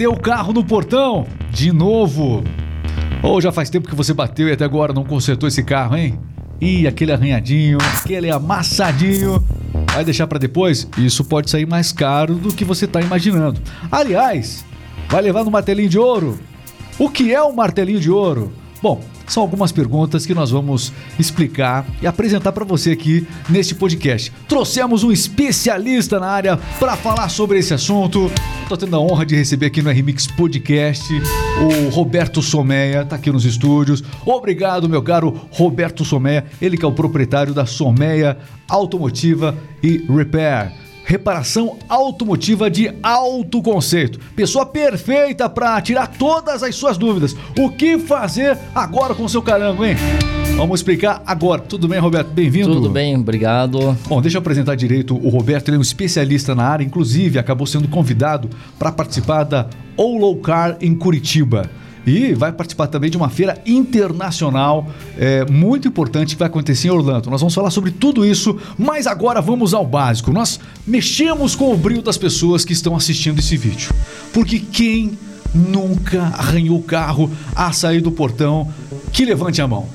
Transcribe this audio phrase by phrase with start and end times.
[0.00, 1.26] Bateu o carro no portão?
[1.50, 2.42] De novo?
[3.22, 6.18] Ou já faz tempo que você bateu e até agora não consertou esse carro, hein?
[6.58, 9.44] Ih, aquele arranhadinho, aquele amassadinho.
[9.92, 10.88] Vai deixar para depois?
[10.96, 13.60] Isso pode sair mais caro do que você está imaginando.
[13.92, 14.64] Aliás,
[15.06, 16.40] vai levar no martelinho de ouro?
[16.98, 18.50] O que é um martelinho de ouro?
[18.82, 24.32] Bom, são algumas perguntas que nós vamos explicar e apresentar para você aqui neste podcast.
[24.48, 28.30] Trouxemos um especialista na área para falar sobre esse assunto.
[28.62, 31.12] Estou tendo a honra de receber aqui no RMix Podcast
[31.60, 34.02] o Roberto Someia, tá aqui nos estúdios.
[34.24, 38.38] Obrigado, meu caro Roberto Someia, ele que é o proprietário da Someia
[38.68, 44.20] Automotiva e Repair reparação automotiva de alto conceito.
[44.36, 47.34] Pessoa perfeita para tirar todas as suas dúvidas.
[47.58, 49.96] O que fazer agora com o seu carango, hein?
[50.56, 51.62] Vamos explicar agora.
[51.62, 52.28] Tudo bem, Roberto?
[52.28, 52.74] Bem-vindo.
[52.74, 53.98] Tudo bem, obrigado.
[54.06, 55.68] Bom, deixa eu apresentar direito o Roberto.
[55.68, 60.76] Ele é um especialista na área, inclusive acabou sendo convidado para participar da All Car
[60.80, 61.68] em Curitiba.
[62.06, 64.88] E vai participar também de uma feira internacional
[65.18, 67.30] é, muito importante que vai acontecer em Orlando.
[67.30, 70.32] Nós vamos falar sobre tudo isso, mas agora vamos ao básico.
[70.32, 73.92] Nós mexemos com o brilho das pessoas que estão assistindo esse vídeo.
[74.32, 75.18] Porque quem
[75.54, 78.72] nunca arranhou o carro a sair do portão,
[79.12, 79.86] que levante a mão.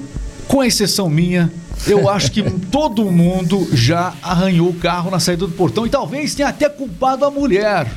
[0.47, 1.51] Com exceção minha,
[1.87, 6.35] eu acho que todo mundo já arranhou o carro na saída do portão e talvez
[6.35, 7.91] tenha até culpado a mulher.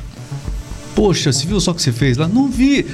[0.95, 2.27] Poxa, você viu só o que você fez lá?
[2.27, 2.85] Não vi.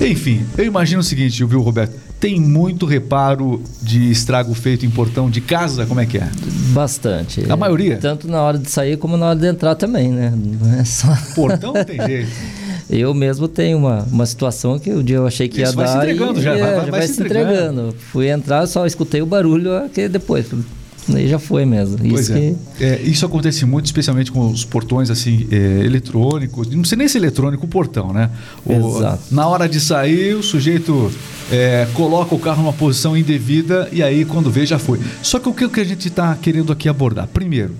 [0.00, 1.94] Enfim, eu imagino o seguinte, viu, Roberto?
[2.18, 6.28] Tem muito reparo de estrago feito em portão de casa, como é que é?
[6.72, 7.44] Bastante.
[7.50, 7.98] A maioria?
[7.98, 10.32] Tanto na hora de sair como na hora de entrar também, né?
[10.34, 11.08] Não é só...
[11.34, 12.30] Portão não tem jeito.
[12.88, 15.86] Eu mesmo tenho uma, uma situação que o dia eu achei que Isso ia vai
[15.86, 15.92] dar.
[15.92, 17.94] se entregando e, já, é, vai, vai, já vai vai se se entregando.
[18.12, 20.46] Fui entrar, só escutei o barulho que depois.
[21.12, 21.98] Aí já foi mesmo.
[22.18, 22.36] Isso é.
[22.78, 22.82] que.
[22.82, 26.68] É, Isso acontece muito, especialmente com os portões assim é, eletrônicos.
[26.70, 28.30] Não sei nem se eletrônico o portão, né?
[28.64, 29.22] O- Exato.
[29.30, 31.12] Na hora de sair, o sujeito
[31.52, 34.98] é, coloca o carro numa posição indevida e aí quando vê já foi.
[35.22, 37.26] Só que o que que a gente está querendo aqui abordar?
[37.28, 37.74] Primeiro,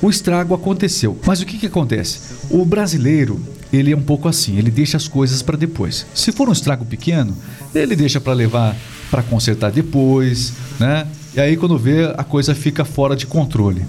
[0.00, 1.18] o estrago aconteceu.
[1.26, 2.20] Mas o que, que acontece?
[2.48, 3.40] O brasileiro,
[3.72, 6.06] ele é um pouco assim, ele deixa as coisas para depois.
[6.14, 7.36] Se for um estrago pequeno,
[7.74, 8.76] ele deixa para levar
[9.10, 11.06] para consertar depois, né?
[11.34, 13.84] E aí quando vê, a coisa fica fora de controle.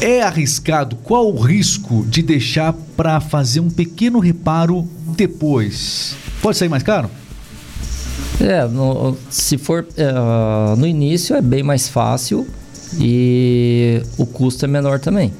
[0.00, 0.96] É arriscado?
[0.96, 6.14] Qual o risco de deixar para fazer um pequeno reparo depois?
[6.42, 7.10] Pode sair mais caro?
[8.40, 10.12] É, no- se for é,
[10.76, 12.46] no início é bem mais fácil
[12.98, 15.32] e o custo é menor também.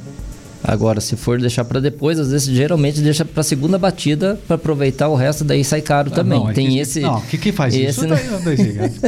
[0.63, 5.09] Agora, se for deixar para depois, às vezes geralmente deixa para segunda batida para aproveitar
[5.09, 6.39] o resto, daí sai caro também.
[6.39, 7.01] Ah, Não, é Tem que- esse.
[7.01, 8.05] Não, que- quem faz isso?
[8.05, 8.17] esse, né?
[8.45, 9.01] aí, gente.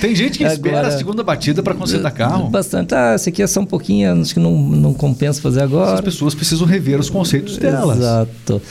[0.00, 2.48] Tem gente que espera Agora- a segunda batida para consertar carro.
[2.48, 2.94] Bastante.
[2.94, 6.02] Ah, esse aqui é só um pouquinho, acho que não, não compensa fazer As agora.
[6.02, 7.98] pessoas precisam rever os conceitos delas.
[7.98, 8.62] Exato.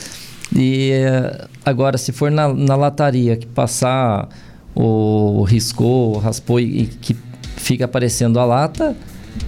[0.54, 4.28] E eh, agora, se for na, na lataria que passar
[4.74, 7.16] o riscou, raspou e, e que
[7.56, 8.96] fica aparecendo a lata,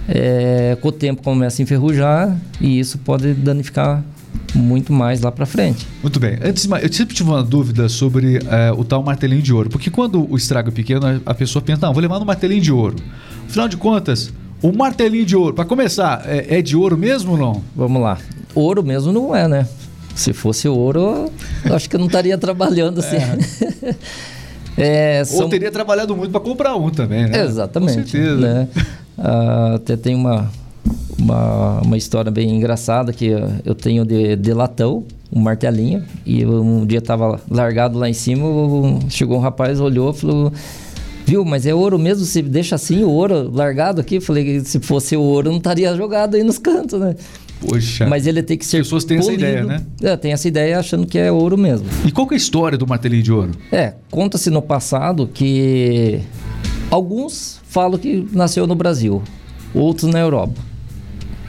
[0.07, 4.03] eh, com o tempo começa a enferrujar e isso pode danificar
[4.55, 5.85] muito mais lá para frente.
[6.01, 6.37] Muito bem.
[6.43, 9.69] Antes, eu sempre tive uma dúvida sobre eh, o tal martelinho de ouro.
[9.69, 12.71] Porque quando o estrago é pequeno, a- pessoa pensa, não, vou levar no martelinho de
[12.71, 12.95] ouro.
[13.47, 17.37] Afinal de contas, o martelinho de ouro, para começar, é, é de ouro mesmo ou
[17.37, 17.63] não?
[17.75, 18.17] Vamos lá.
[18.55, 19.67] Ouro mesmo não é, né?
[20.15, 21.31] Se fosse ouro,
[21.63, 23.17] eu acho que eu não estaria trabalhando assim.
[24.77, 27.43] É, Ou são- teria trabalhado muito para comprar um também, né?
[27.43, 27.97] Exatamente.
[28.03, 28.37] Com certeza.
[28.37, 28.67] Né?
[29.19, 30.49] Ah, até tem uma,
[31.17, 33.27] uma, uma história bem engraçada que
[33.65, 38.13] eu tenho de, de latão, um martelinho, e eu, um dia estava largado lá em
[38.13, 38.45] cima,
[39.09, 40.53] chegou um rapaz, olhou e falou.
[41.25, 42.25] Viu, mas é ouro mesmo?
[42.25, 44.19] Se deixa assim o ouro largado aqui?
[44.19, 47.15] Falei, se fosse ouro, não estaria jogado aí nos cantos, né?
[47.61, 48.07] Poxa.
[48.07, 48.79] Mas ele tem que ser.
[48.79, 49.43] pessoas têm essa polido.
[49.43, 49.83] ideia, né?
[50.01, 51.85] É, tem essa ideia achando que é ouro mesmo.
[52.03, 53.51] E qual que é a história do martelinho de ouro?
[53.71, 56.21] É, conta-se no passado que
[56.89, 59.21] alguns falam que nasceu no Brasil,
[59.73, 60.61] outros na Europa.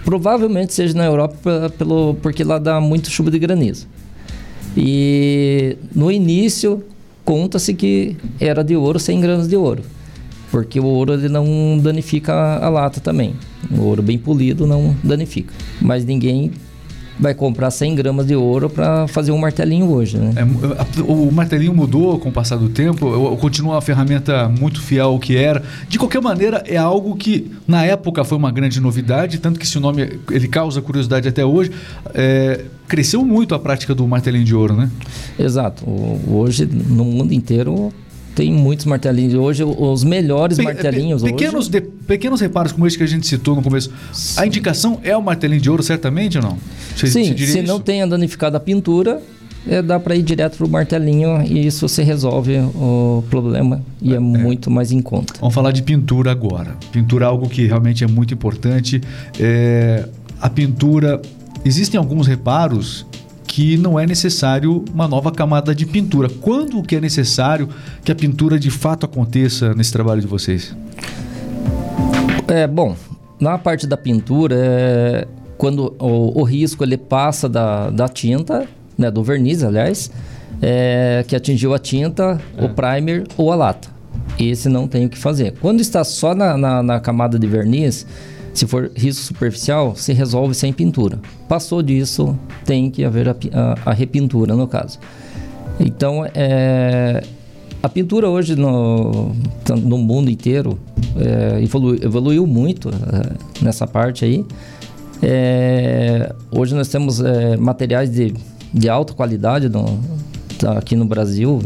[0.05, 3.87] Provavelmente seja na Europa pelo, porque lá dá muito chuva de granizo.
[4.77, 6.83] E no início
[7.25, 9.83] conta-se que era de ouro 100 gramas de ouro,
[10.51, 13.35] porque o ouro ele não danifica a, a lata também.
[13.71, 15.53] O ouro bem polido não danifica.
[15.81, 16.53] Mas ninguém
[17.21, 20.33] vai comprar 100 gramas de ouro para fazer um martelinho hoje, né?
[20.37, 23.37] É, o martelinho mudou com o passar do tempo?
[23.37, 25.63] Continua uma ferramenta muito fiel ao que era?
[25.89, 29.79] De qualquer maneira, é algo que na época foi uma grande novidade, tanto que esse
[29.79, 31.71] nome ele causa curiosidade até hoje.
[32.15, 34.91] É, cresceu muito a prática do martelinho de ouro, né?
[35.39, 35.85] Exato.
[36.27, 37.93] Hoje, no mundo inteiro,
[38.41, 39.35] tem muitos martelinhos.
[39.35, 41.23] Hoje, os melhores Pe- martelinhos.
[41.23, 43.91] pe- pequenos, hoje, de- pequenos reparos como esse que a gente citou no começo.
[44.35, 46.57] A indicação é o martelinho de ouro, certamente ou não?
[46.97, 47.69] Você- sim, você se isso?
[47.69, 49.21] não tenha danificado a pintura,
[49.69, 54.17] é, dá para ir direto pro martelinho e isso você resolve o problema e é,
[54.17, 55.35] é, muito mais em conta.
[55.39, 56.77] Vamos falar de pintura agora.
[56.91, 59.03] Pintura é algo que realmente é muito importante.
[59.39, 60.09] É,
[60.41, 61.21] a pintura,
[61.63, 63.05] existem alguns reparos
[63.51, 66.29] que não é necessário uma nova camada de pintura.
[66.41, 67.69] Quando que é necessário
[68.05, 70.75] que a pintura de fato aconteça nesse trabalho de vocês?
[72.47, 72.95] É, bom,
[73.41, 75.27] na parte da pintura, é,
[75.59, 80.13] quando o, o, risco ele passa da, da tinta, né, do verniz, aliás,
[80.63, 82.65] é, que atingiu a tinta, é.
[82.65, 83.89] o primer ou a lata.
[84.39, 85.55] Esse não tem o que fazer.
[85.61, 88.07] Quando está só na, na, na camada de verniz,
[88.53, 91.19] se for risco superficial, se resolve sem pintura.
[91.49, 94.99] Passou disso, tem que haver a, a, a repintura, no caso.
[95.79, 97.23] Então, é,
[97.83, 99.33] a pintura hoje no,
[99.83, 100.79] no mundo inteiro
[101.17, 104.45] é, evolu, evoluiu muito é, nessa parte aí.
[105.23, 108.35] É, hoje nós temos é, materiais de,
[108.73, 109.99] de alta qualidade no,
[110.77, 111.61] aqui no Brasil,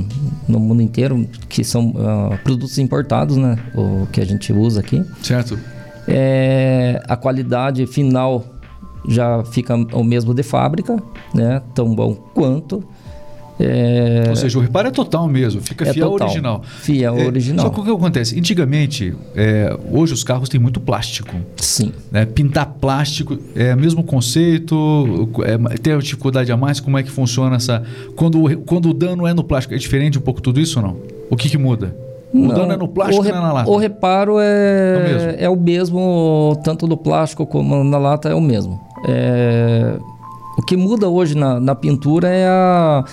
[0.48, 3.58] no mundo inteiro, que são uh, produtos importados, né?
[3.74, 5.02] O que a gente usa aqui.
[5.22, 5.58] Certo.
[6.06, 8.44] É, a qualidade final
[9.08, 11.02] já fica o mesmo de fábrica,
[11.34, 11.62] né?
[11.74, 12.82] Tão bom quanto.
[13.58, 14.24] É...
[14.30, 16.62] Ou seja, o reparo é total mesmo, fica é fiel total, ao original.
[16.64, 17.66] Fiel é, original.
[17.66, 18.38] Só que o que acontece?
[18.38, 21.36] Antigamente, é, hoje os carros têm muito plástico.
[21.56, 21.92] Sim.
[22.10, 22.26] Né?
[22.26, 27.56] Pintar plástico é o mesmo conceito, é, tem dificuldade a mais, como é que funciona
[27.56, 27.82] essa.
[28.16, 30.96] Quando, quando o dano é no plástico, é diferente um pouco tudo isso ou não?
[31.30, 32.03] O que, que muda?
[32.34, 33.70] O dano é no plástico ou é na lata?
[33.70, 38.40] O reparo é, é, é, o mesmo, tanto no plástico como na lata é o
[38.40, 38.80] mesmo.
[39.06, 39.96] É,
[40.58, 43.04] o que muda hoje na, na pintura é a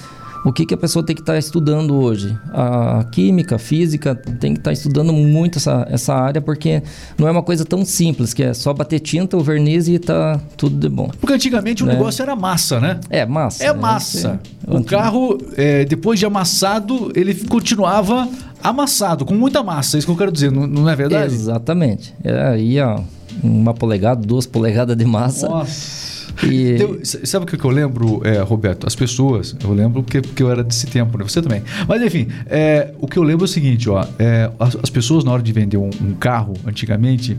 [0.44, 2.36] o que, que a pessoa tem que estar tá estudando hoje?
[2.52, 6.82] A química, a física, tem que estar tá estudando muito essa, essa área, porque
[7.18, 10.40] não é uma coisa tão simples, que é só bater tinta, o verniz e tá
[10.58, 11.12] tudo de bom.
[11.20, 11.94] Porque antigamente o né?
[11.94, 13.00] negócio era massa, né?
[13.10, 13.64] É, massa.
[13.64, 14.40] É massa.
[14.68, 18.28] É, o carro, é, depois de amassado, ele continuava
[18.64, 19.98] amassado, com muita massa.
[19.98, 21.34] É isso que eu quero dizer, não, não é verdade?
[21.34, 22.16] Exatamente.
[22.24, 23.02] É, aí, ó,
[23.44, 25.48] uma polegada, duas polegadas de massa.
[25.48, 26.11] Nossa.
[26.44, 26.74] E...
[26.76, 28.88] Então, sabe o que eu lembro, é, Roberto?
[28.88, 31.24] As pessoas, eu lembro porque, porque eu era desse tempo, né?
[31.24, 31.64] Você também.
[31.88, 34.06] Mas enfim, é, o que eu lembro é o seguinte, ó.
[34.18, 37.38] É, as, as, pessoas na hora de vender um, um carro, antigamente,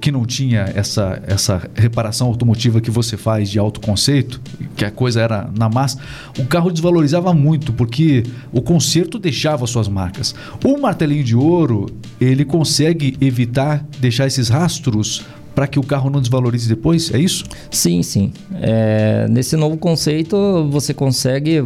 [0.00, 4.40] que não tinha essa, essa reparação automotiva que você faz de alto conceito,
[4.76, 5.98] que a coisa era na massa,
[6.38, 10.34] o carro desvalorizava muito, porque o conserto deixava suas marcas.
[10.64, 11.86] O martelinho de ouro,
[12.20, 15.24] ele consegue evitar deixar esses rastros
[15.60, 17.12] para que o carro não desvalorize depois?
[17.12, 17.44] É isso?
[17.70, 18.32] Sim, sim.
[18.62, 21.58] É, nesse novo conceito, você consegue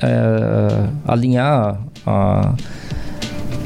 [0.00, 2.54] é, alinhar a,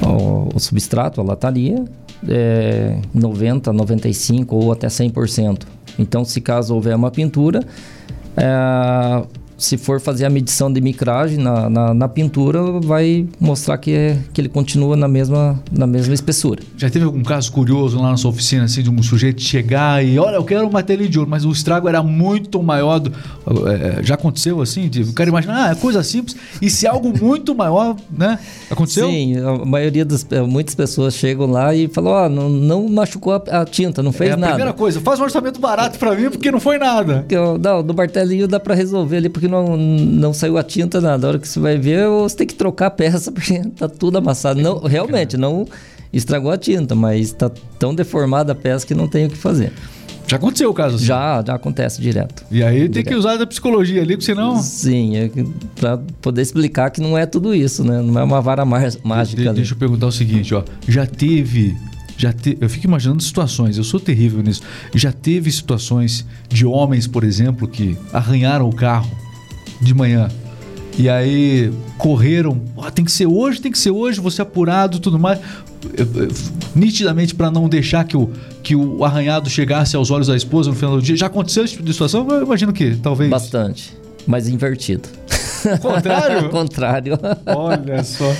[0.05, 1.85] o, o, substrato, a lataria,
[2.29, 5.62] é, 90, 95 ou até 100%.
[6.00, 7.61] Então, se caso houver uma pintura,
[8.37, 9.23] é,
[9.58, 14.19] se for fazer a medição de micragem na, na, na, pintura, vai mostrar que, é,
[14.32, 16.62] que ele continua na mesma, na mesma espessura.
[16.76, 20.19] Já teve algum caso curioso lá na sua oficina, assim, de um sujeito chegar e,
[20.19, 22.99] olha, eu quero um martelinho de ouro, mas o estrago era muito maior.
[22.99, 23.12] Do,
[23.69, 24.88] é, já aconteceu assim?
[24.88, 28.38] De, eu quero imaginar, ah, é coisa simples, e se algo muito maior, né?
[28.70, 29.09] Aconteceu?
[29.09, 32.88] Sim, a maioria das, é, muitas pessoas chegam lá e falam, ó, oh, não, não
[32.88, 34.52] machucou a, a, tinta, não fez é, a nada.
[34.52, 37.25] primeira coisa, faz um orçamento barato para mim, porque não foi nada.
[37.31, 41.01] Eu, não, do martelinho dá para resolver ali, porque que não, não saiu a tinta
[41.01, 41.19] nada.
[41.19, 44.19] Na hora que você vai ver, você tem que trocar a peça porque tá tudo
[44.19, 44.61] amassado.
[44.61, 45.67] Não, realmente, não
[46.12, 49.73] estragou a tinta, mas tá tão deformada a peça que não tem o que fazer.
[50.29, 51.05] Já aconteceu o caso assim?
[51.05, 52.45] Já, já acontece direto.
[52.50, 52.93] E aí direto.
[52.95, 54.61] tem que usar da psicologia ali, porque senão.
[54.61, 55.31] Sim, é
[55.76, 58.03] para poder explicar que não é tudo isso, né?
[58.03, 59.00] Não é uma vara mágica.
[59.05, 60.65] De, deixa eu perguntar o seguinte, ó.
[60.88, 61.76] Já teve
[62.19, 64.62] já te, eu fico imaginando situações, eu sou terrível nisso.
[64.95, 69.25] Já teve situações de homens, por exemplo, que arranharam o carro
[69.80, 70.28] de manhã.
[70.99, 75.18] E aí correram, oh, tem que ser hoje, tem que ser hoje, você apurado, tudo
[75.18, 75.38] mais,
[76.75, 78.30] nitidamente para não deixar que o,
[78.62, 81.16] que o arranhado chegasse aos olhos da esposa no final do dia.
[81.16, 82.26] Já aconteceu esse tipo de situação?
[82.30, 83.30] Eu imagino que talvez.
[83.30, 83.95] Bastante,
[84.26, 85.09] mas invertido.
[85.80, 86.49] Contrário?
[86.50, 87.18] contrário.
[87.45, 88.33] Olha só.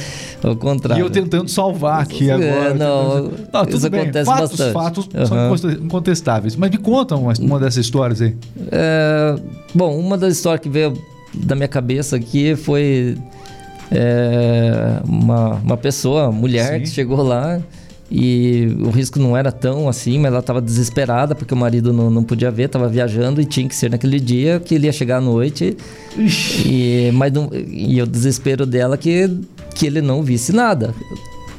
[0.45, 1.03] O contrário.
[1.03, 2.75] E eu tentando salvar aqui é, agora.
[2.75, 4.03] Não, não tudo isso bem.
[4.03, 4.73] acontece fatos, bastante.
[4.73, 5.57] Fatos uhum.
[5.57, 6.57] são incontestáveis.
[6.57, 8.37] Mas me conta uma, uma dessas histórias aí.
[8.71, 9.37] É,
[9.75, 10.95] bom, uma das histórias que veio
[11.37, 13.17] da minha cabeça aqui foi
[13.91, 16.81] é, uma, uma pessoa, mulher, Sim.
[16.81, 17.61] que chegou lá
[18.11, 22.09] e o risco não era tão assim, mas ela estava desesperada porque o marido não,
[22.09, 25.19] não podia ver, estava viajando e tinha que ser naquele dia que ele ia chegar
[25.19, 25.77] à noite.
[26.65, 29.29] E, mas não, e o desespero dela que,
[29.75, 30.95] que ele não visse nada.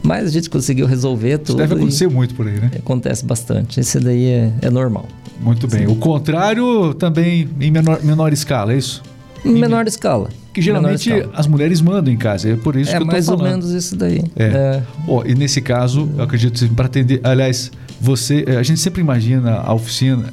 [0.01, 1.49] Mas a gente conseguiu resolver tudo.
[1.49, 2.71] Isso deve acontecer muito por aí, né?
[2.77, 3.79] Acontece bastante.
[3.79, 5.05] Esse daí é, é normal.
[5.41, 5.81] Muito bem.
[5.81, 5.91] Sim.
[5.91, 9.03] O contrário também em menor, menor escala, é isso?
[9.45, 10.29] Em menor escala.
[10.53, 13.27] Que geralmente as mulheres mandam em casa, é por isso É que eu tô mais
[13.29, 14.23] ou menos isso daí.
[14.35, 14.81] É.
[15.07, 17.19] Ó, e nesse caso, eu acredito que para atender.
[17.23, 18.43] Aliás, você.
[18.47, 20.25] eh, A gente sempre imagina a oficina,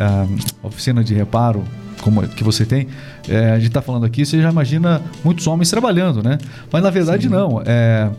[0.62, 1.62] a oficina de reparo
[2.04, 2.86] como é que você tem.
[3.28, 6.36] eh, a gente está falando aqui, você já imagina muitos homens trabalhando, né?
[6.70, 7.62] Mas na verdade não.
[7.64, 8.10] É,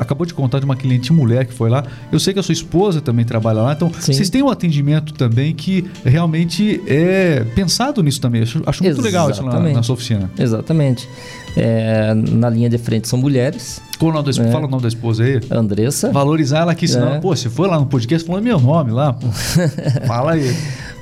[0.00, 1.84] acabou de contar de uma cliente mulher que foi lá.
[2.10, 3.72] Eu sei que a sua esposa também trabalha lá.
[3.72, 4.12] Então, Sim.
[4.12, 8.42] vocês têm um atendimento também que realmente é pensado nisso também.
[8.42, 10.28] Acho, acho muito legal isso na, na sua oficina.
[10.36, 11.08] Exatamente.
[11.56, 13.80] É, na linha de frente são mulheres.
[14.00, 14.48] Qual o nome da esposa?
[14.48, 14.52] É.
[14.52, 15.40] Fala o nome da esposa aí.
[15.50, 16.10] Andressa.
[16.12, 17.20] Valorizar ela aqui, senão, É.
[17.20, 19.16] pô, se for lá no podcast, falando meu nome lá.
[20.06, 20.54] Fala aí.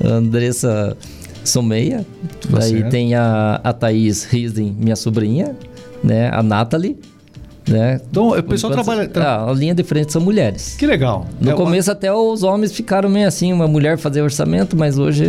[0.04, 0.96] Andressa
[1.48, 2.04] Someia.
[2.50, 2.90] Tá Aí certo.
[2.90, 5.54] tem a, a Thaís Risden, minha sobrinha.
[6.04, 6.30] Né?
[6.32, 6.96] A Nathalie.
[7.68, 8.00] Né?
[8.08, 9.08] Então, o pessoal Enquanto- trabalha.
[9.08, 10.76] tra- Ah, a linha de frente são mulheres.
[10.78, 11.26] Que legal.
[11.40, 15.24] No É, começo até os homens ficaram meio assim, uma mulher fazer orçamento, mas hoje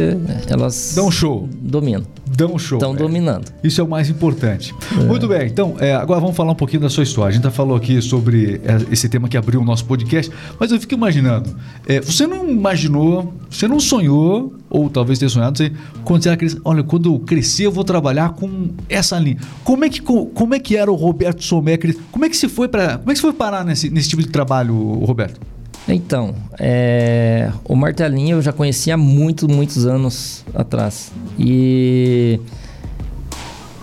[0.47, 1.49] elas Dá um show.
[1.59, 2.03] dominam.
[2.49, 2.77] Um show.
[2.77, 2.97] Estão é.
[2.97, 3.51] dominando.
[3.63, 4.73] Isso é o mais importante.
[5.07, 7.29] Muito bem, então, é, agora vamos falar um pouquinho da sua história.
[7.29, 10.71] A gente já falou aqui sobre é, esse tema que abriu o nosso podcast, mas
[10.71, 11.55] eu fico imaginando,
[11.85, 15.71] é, você não imaginou, você não sonhou, ou talvez tenha sonhado, você,
[16.03, 19.37] quando você era criança, olha, quando eu crescer eu vou trabalhar com essa linha.
[19.63, 21.77] Como é que, co- como é que era o Roberto Somé?
[22.11, 24.21] Como é que você foi para, como é que você foi parar nesse, nesse tipo
[24.21, 25.39] de trabalho, Roberto?
[25.87, 31.11] Então, é, o martelinho eu já conhecia há muitos, muitos anos atrás.
[31.39, 32.39] E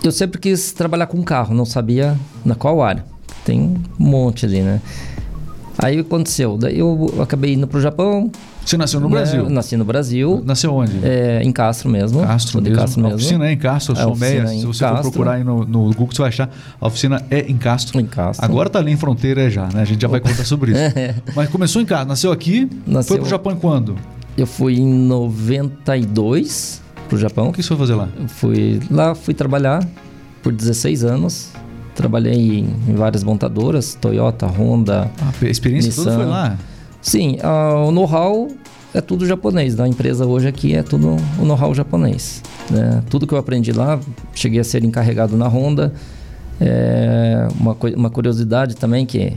[0.03, 3.03] eu sempre quis trabalhar com carro, não sabia na qual área.
[3.43, 4.81] Tem um monte ali, né?
[5.77, 8.31] Aí aconteceu, daí eu acabei indo pro Japão.
[8.65, 9.15] Você nasceu no né?
[9.15, 9.49] Brasil?
[9.49, 10.93] Nasci no Brasil, Nasceu onde?
[11.05, 12.21] é, em Castro mesmo.
[12.21, 12.77] Castro sou mesmo.
[12.77, 13.15] Castro A mesmo.
[13.17, 14.11] oficina é em Castro, A Someia.
[14.13, 15.11] oficina Se em você for Castro.
[15.11, 16.49] procurar aí no, no Google, você vai achar.
[16.81, 17.99] A oficina é em Castro.
[17.99, 18.43] Em Castro.
[18.45, 19.81] Agora tá ali em fronteira já, né?
[19.81, 20.79] A gente já vai contar sobre isso.
[21.35, 23.95] Mas começou em Castro, nasceu aqui, Nasceu- foi pro Japão quando?
[24.37, 24.85] Eu fui em
[25.95, 27.49] 92 pro Japão.
[27.49, 28.09] O que você foi fazer lá?
[28.19, 29.85] Eu fui lá, fui trabalhar
[30.41, 31.49] por 16 anos.
[31.95, 35.09] Trabalhei em, em várias montadoras, Toyota, Honda.
[35.41, 36.23] A experiência toda Nissan.
[36.23, 36.57] foi lá.
[37.01, 37.37] Sim,
[37.87, 38.49] o know-how
[38.93, 39.75] é tudo japonês.
[39.75, 42.41] Da empresa hoje aqui é tudo o know-how japonês.
[42.69, 43.03] né?
[43.09, 43.99] Tudo que eu aprendi lá,
[44.33, 45.93] cheguei a ser encarregado na Honda.
[46.59, 49.33] É, uma, uma curiosidade também que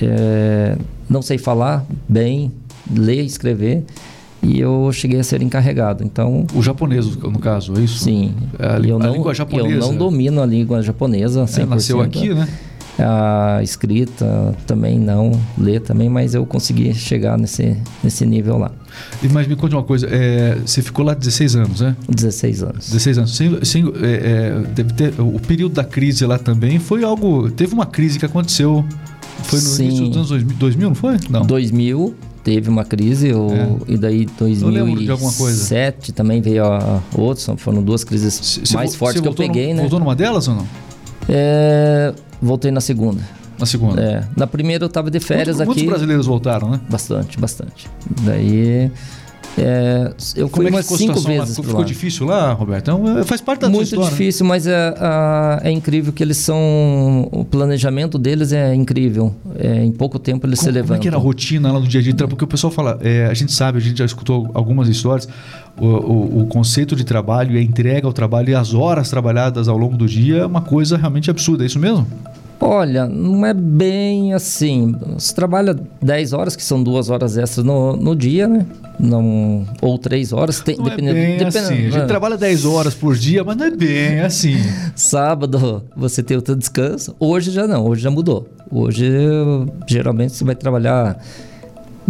[0.00, 0.76] é,
[1.08, 2.52] não sei falar bem,
[2.92, 3.84] ler e escrever.
[4.42, 6.02] E eu cheguei a ser encarregado.
[6.02, 7.98] Então, O japonês, no caso, é isso?
[7.98, 8.32] Sim.
[8.58, 9.68] A E lí- eu a não, língua japonesa.
[9.68, 11.62] Eu não domino a língua japonesa 100%.
[11.62, 12.48] É, nasceu aqui, né?
[12.98, 18.72] A escrita também não, ler também, mas eu consegui chegar nesse, nesse nível lá.
[19.32, 21.96] Mas me conte uma coisa, é, você ficou lá 16 anos, né?
[22.08, 22.88] 16 anos.
[22.90, 23.36] 16 anos.
[23.36, 27.50] Sem, sem, é, é, deve ter, o período da crise lá também foi algo.
[27.50, 28.84] Teve uma crise que aconteceu.
[29.44, 29.84] Foi no Sim.
[29.86, 31.16] início dos anos 2000, 2000, não foi?
[31.30, 31.42] Não.
[31.46, 33.32] 2000 teve uma crise,
[33.86, 34.26] e daí
[35.08, 35.10] É.
[35.10, 35.56] alguma coisa.
[35.68, 39.30] 2007 também veio a outra, são- foram duas crises cê mais vo- fortes que eu
[39.32, 39.80] voltou no- peguei, né?
[39.82, 40.66] Voltou numa delas ou não?
[41.28, 43.20] É, voltei na segunda.
[43.58, 44.00] Na segunda.
[44.00, 45.90] É, na primeira eu tava de férias Muitos, muitos aqui.
[45.90, 46.80] brasileiros voltaram, né?
[46.88, 47.88] Bastante, bastante.
[48.22, 48.90] Daí
[49.58, 51.40] é, eu Como fui é que umas cinco situação lá?
[51.44, 51.86] vezes Ficou, lá.
[51.86, 52.82] difícil lá, Roberto?
[52.90, 54.04] Então, faz parte da Muito história.
[54.04, 54.10] né?
[54.10, 54.94] difícil, mas é,
[55.62, 57.28] é incrível que eles são.
[57.32, 59.34] O planejamento deles é incrível.
[59.58, 60.96] É, em pouco tempo eles se Como, como levantam.
[60.96, 62.14] é que era a rotina lá no dia a dia?
[62.14, 65.28] Porque o pessoal fala, a gente sabe, a gente já escutou algumas histórias,
[65.78, 69.68] o, o- o conceito de trabalho e a entrega ao trabalho e as horas trabalhadas
[69.68, 72.06] ao longo do dia é uma coisa realmente absurda, é isso mesmo?
[72.62, 74.94] Olha, não é bem assim.
[75.14, 78.66] Você trabalha 10 horas, que são duas horas extras no, no dia, né?
[78.98, 80.60] Não, ou 3 horas.
[80.60, 81.74] Tem, Não dependendo, é bem dependendo- assim.
[81.74, 82.04] A gente né?
[82.06, 84.56] trabalha 10 horas por dia, mas não é bem assim.
[84.94, 87.16] Sábado você tem o teu descanso.
[87.18, 88.46] Hoje já não, hoje já mudou.
[88.70, 89.08] Hoje
[89.88, 91.18] geralmente você vai trabalhar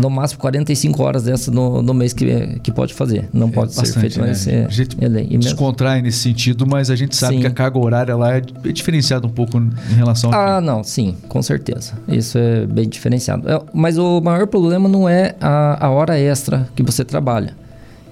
[0.01, 3.29] no máximo 45 horas dessa no, no mês que, que pode fazer.
[3.33, 4.29] Não pode ser bastante, feito, né?
[4.29, 5.25] mas é, A gente é lei.
[5.25, 7.41] E mesmo- Descontrai nesse sentido, mas a gente sabe Sim.
[7.41, 10.57] que a carga horária lá é é diferenciada um pouco em relação a.
[10.57, 11.93] Ah, não, sim, com certeza.
[12.09, 13.49] Isso é bem diferenciado.
[13.51, 17.55] É, Mas o maior problema não é a, a hora extra que você trabalha.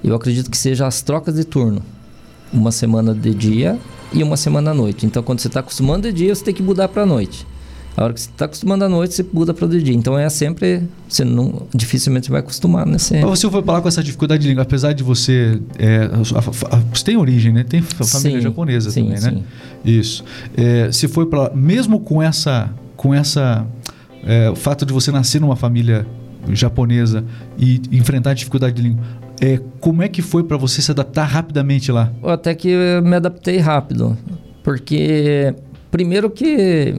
[0.05, 1.83] Eu acredito que seja as trocas de turno.
[2.53, 3.79] Uma semana de dia
[4.13, 5.05] e uma semana à noite.
[5.05, 7.47] Então, quando você está acostumando de dia, você tem que mudar para a noite.
[7.99, 9.93] A hora que você está acostumando à noite, você muda para o dia.
[9.93, 10.85] Então, é sempre...
[11.09, 13.15] Você não, dificilmente você vai acostumar nesse...
[13.15, 15.61] Mas você foi falar com essa dificuldade de língua, apesar de você.
[15.81, 17.65] é, a- a- a- você tem origem, né?
[17.65, 19.31] Tem fa- família Sim, japonesa sim, também, né?
[19.31, 19.45] sim.
[19.85, 20.25] Isso.
[20.57, 23.67] É, se foi para mesmo com essa, com essa,
[24.25, 26.07] é, o fato de você nascer numa família
[26.51, 27.25] japonesa
[27.59, 29.03] e enfrentar a dificuldade de língua,
[29.41, 32.13] é, como é que foi para você se adaptar rapidamente lá?
[32.23, 34.17] Até que eu me adaptei rápido.
[34.63, 35.53] Porque,
[35.91, 36.95] primeiro que,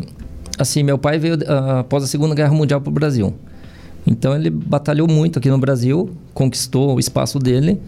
[0.59, 3.33] assim, meu pai veio ah, após a Segunda Guerra Mundial para o Brasil.
[4.05, 7.79] Então ele batalhou muito aqui no Brasil, conquistou o espaço dele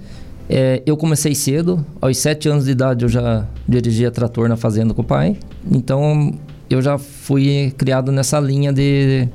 [0.50, 4.94] É, eu comecei cedo, aos sete anos de idade eu já dirigia trator na fazenda
[4.94, 5.38] com o pai.
[5.70, 6.34] Então
[6.70, 9.28] eu já fui criado nessa linha de.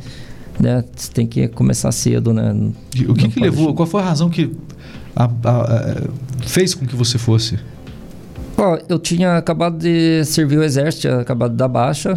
[0.59, 2.55] Né, você tem que começar cedo, né?
[3.07, 3.75] o que, que levou?
[3.75, 4.51] Qual foi a razão que
[5.15, 6.03] a, a, a,
[6.47, 7.59] fez com que você fosse?
[8.57, 12.15] Ó, eu tinha acabado de servir o exército, tinha acabado da baixa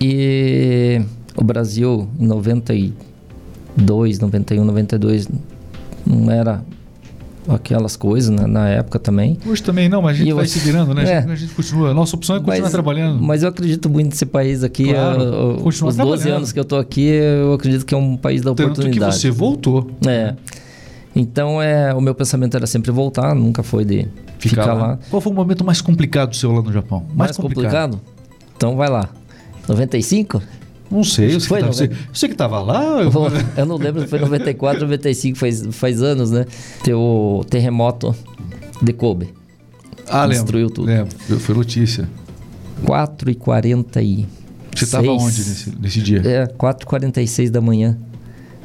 [0.00, 1.02] e
[1.36, 5.28] o Brasil em 92, 91, 92
[6.06, 6.62] não era
[7.48, 9.38] aquelas coisas né, na época também.
[9.46, 11.04] Hoje também não, mas a gente vai eu, se virando, né?
[11.10, 11.90] É, a, gente, continua.
[11.90, 13.22] A nossa opção é continuar mas, trabalhando.
[13.22, 14.92] Mas eu acredito muito nesse país aqui.
[14.92, 18.42] Claro, eu, os 12 anos que eu tô aqui, eu acredito que é um país
[18.42, 19.14] da Tanto oportunidade.
[19.14, 19.90] que você voltou.
[20.06, 20.34] É.
[21.14, 24.06] Então, é, o meu pensamento era sempre voltar, nunca foi de
[24.38, 24.86] ficar, ficar lá.
[24.88, 24.98] lá.
[25.10, 27.00] Qual foi o momento mais complicado seu lá no Japão?
[27.08, 27.96] Mais, mais complicado?
[27.96, 28.00] complicado?
[28.56, 29.08] Então vai lá.
[29.70, 30.42] 95?
[30.90, 33.00] Não sei, eu sei, que, você, você que estava lá.
[33.00, 33.12] Eu...
[33.56, 33.66] eu...
[33.66, 36.44] não lembro se foi 94, 95, faz, faz anos, né?
[36.82, 38.14] Teu o terremoto
[38.82, 39.32] de Kobe.
[40.08, 40.86] Ah, Destruiu lembro, tudo.
[40.86, 42.08] Lembro, foi notícia.
[42.84, 44.26] 4 e 40 e
[44.74, 46.22] Você estava onde nesse, nesse dia?
[46.24, 47.96] É, 4 e 46 da manhã.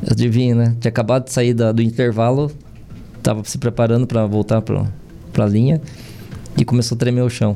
[0.09, 0.75] Adivinha, né?
[0.79, 2.51] Tinha acabado de sair da, do intervalo,
[3.17, 4.83] estava se preparando para voltar para
[5.37, 5.79] a linha
[6.57, 7.55] e começou a tremer o chão.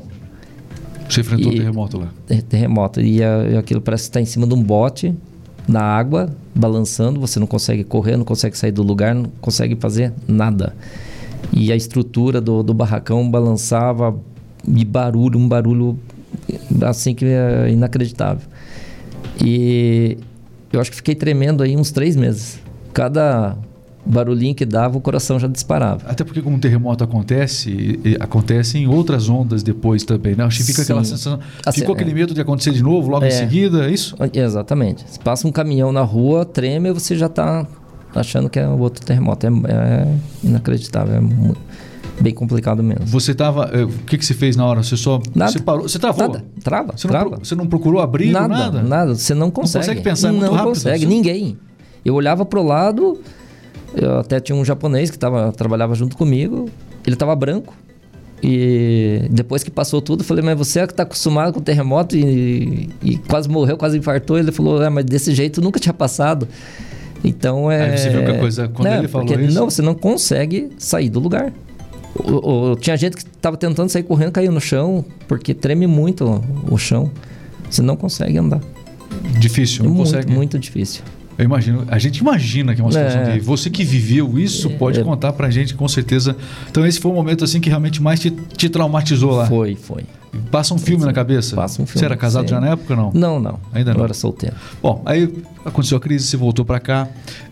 [1.10, 2.10] Você enfrentou e, terremoto lá?
[2.48, 3.02] Terremoto.
[3.02, 5.14] E, a, aquilo parece que está em cima de um bote,
[5.68, 7.20] na água, balançando.
[7.20, 10.76] Você não consegue correr, não consegue sair do lugar, não consegue fazer nada.
[11.52, 14.16] E a estrutura do, do barracão balançava
[14.68, 15.98] e barulho, um barulho
[16.82, 18.48] assim que é inacreditável.
[19.44, 20.18] E
[20.72, 22.60] eu acho que fiquei tremendo aí uns três meses.
[22.94, 23.58] Cada
[24.10, 26.10] barulhinho que dava, o coração já disparava.
[26.10, 30.44] Até porque como um terremoto acontece, acontece em outras ondas depois também, né?
[30.44, 30.84] Acho que fica Sim.
[30.84, 32.14] aquela sensação, assim, ficou aquele é.
[32.16, 33.28] medo de acontecer de novo logo é.
[33.28, 34.16] em seguida, é isso?
[34.34, 35.06] Exatamente.
[35.08, 37.68] Se passa um caminhão na rua, treme, você já está
[38.16, 39.46] achando que é outro terremoto.
[39.46, 40.08] É, é
[40.44, 41.60] inacreditável, é muito,
[42.20, 43.06] bem complicado mesmo.
[43.06, 44.82] Você estava, eh, o que que você fez na hora?
[44.82, 45.52] Você só, nada.
[45.52, 46.28] você parou, você travou?
[46.28, 47.30] Nada, trava, você trava.
[47.30, 48.48] Não, você não procurou abrir nada?
[48.48, 49.16] Nada, nada.
[49.16, 49.86] Você não consegue.
[49.86, 50.66] Não consegue pensar muito não rápido?
[50.66, 51.58] Não consegue, ninguém.
[52.04, 53.20] Eu olhava pro lado
[53.94, 56.70] eu até tinha um japonês que tava, trabalhava junto comigo.
[57.06, 57.74] Ele tava branco.
[58.42, 62.16] E depois que passou tudo, eu falei, mas você é que tá acostumado com terremoto
[62.16, 64.38] e, e quase morreu, quase infartou.
[64.38, 66.48] Ele falou, é, mas desse jeito nunca tinha passado.
[67.24, 67.92] Então é.
[67.92, 68.68] Aí você viu que a coisa.
[68.70, 69.60] Quando né, ele falou porque, isso.
[69.60, 71.52] Não, você não consegue sair do lugar.
[72.16, 76.26] O, o, tinha gente que estava tentando sair correndo, caiu no chão, porque treme muito
[76.26, 77.12] o, o chão.
[77.70, 78.62] Você não consegue andar.
[79.38, 80.32] Difícil, não muito, consegue.
[80.32, 81.04] Muito difícil.
[81.40, 83.32] Eu imagino, a gente imagina que é uma situação é.
[83.32, 84.74] de você que viveu isso é.
[84.74, 85.04] pode é.
[85.04, 86.36] contar pra gente com certeza.
[86.70, 89.46] Então esse foi o momento assim que realmente mais te, te traumatizou lá.
[89.46, 90.04] Foi, foi.
[90.52, 91.56] Passa um filme na cabeça?
[91.56, 92.00] Passa um filme.
[92.00, 92.56] Você era casado sim.
[92.56, 93.12] já na época não?
[93.14, 93.58] Não, não.
[93.72, 94.02] Ainda não.
[94.02, 94.54] Eu era solteiro.
[94.84, 97.08] Bom, aí aconteceu a crise, você voltou para cá,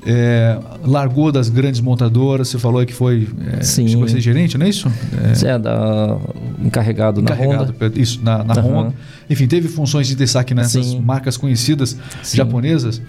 [0.05, 3.25] é, largou das grandes montadoras, você falou que foi,
[3.57, 3.87] é, Sim.
[3.87, 4.91] chegou a ser gerente, não é isso?
[5.23, 6.17] É, você é da,
[6.61, 7.99] encarregado, encarregado na Honda.
[7.99, 8.79] Isso, na, na uhum.
[8.79, 8.93] Honda.
[9.29, 10.99] Enfim, teve funções de destaque nessas Sim.
[10.99, 12.37] marcas conhecidas Sim.
[12.37, 13.01] japonesas.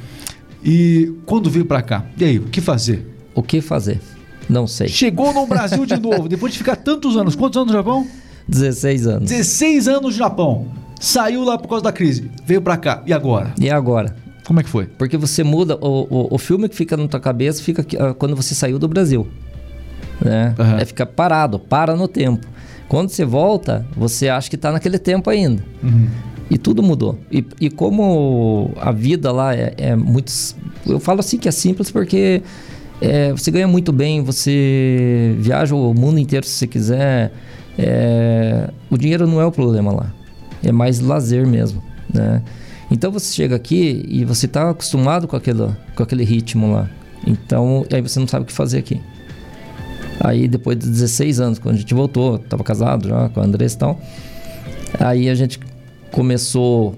[0.64, 3.06] E quando veio para cá, e aí, o que fazer?
[3.34, 4.00] O que fazer?
[4.48, 4.88] Não sei.
[4.88, 7.36] Chegou no Brasil de novo, depois de ficar tantos anos.
[7.36, 8.06] Quantos anos no Japão?
[8.48, 9.28] 16 anos.
[9.30, 10.68] 16 anos no Japão.
[11.00, 12.30] Saiu lá por causa da crise.
[12.44, 13.02] Veio para cá.
[13.06, 13.52] E agora?
[13.60, 14.16] E agora?
[14.44, 14.86] Como é que foi?
[14.86, 15.76] Porque você muda.
[15.76, 18.88] O, o, o filme que fica na tua cabeça fica uh, quando você saiu do
[18.88, 19.28] Brasil.
[20.20, 20.54] Né?
[20.58, 20.78] Uhum.
[20.78, 22.46] É ficar parado, para no tempo.
[22.88, 25.62] Quando você volta, você acha que está naquele tempo ainda.
[25.82, 26.08] Uhum.
[26.50, 27.18] E tudo mudou.
[27.30, 30.32] E, e como a vida lá é, é, muito.
[30.86, 32.42] Eu falo assim que é simples porque
[33.00, 37.32] é, você ganha muito bem, você viaja o mundo inteiro se você quiser.
[37.78, 40.12] É, o dinheiro não é o problema lá.
[40.62, 41.82] É mais lazer mesmo.
[42.12, 42.42] Né?
[42.90, 46.88] Então você chega aqui e você está acostumado com aquele, com aquele ritmo lá.
[47.26, 49.00] Então aí você não sabe o que fazer aqui.
[50.20, 53.76] Aí depois de 16 anos, quando a gente voltou, estava casado já com a Andressa
[53.76, 54.00] e tal.
[54.98, 55.60] Aí a gente
[56.12, 56.94] começou.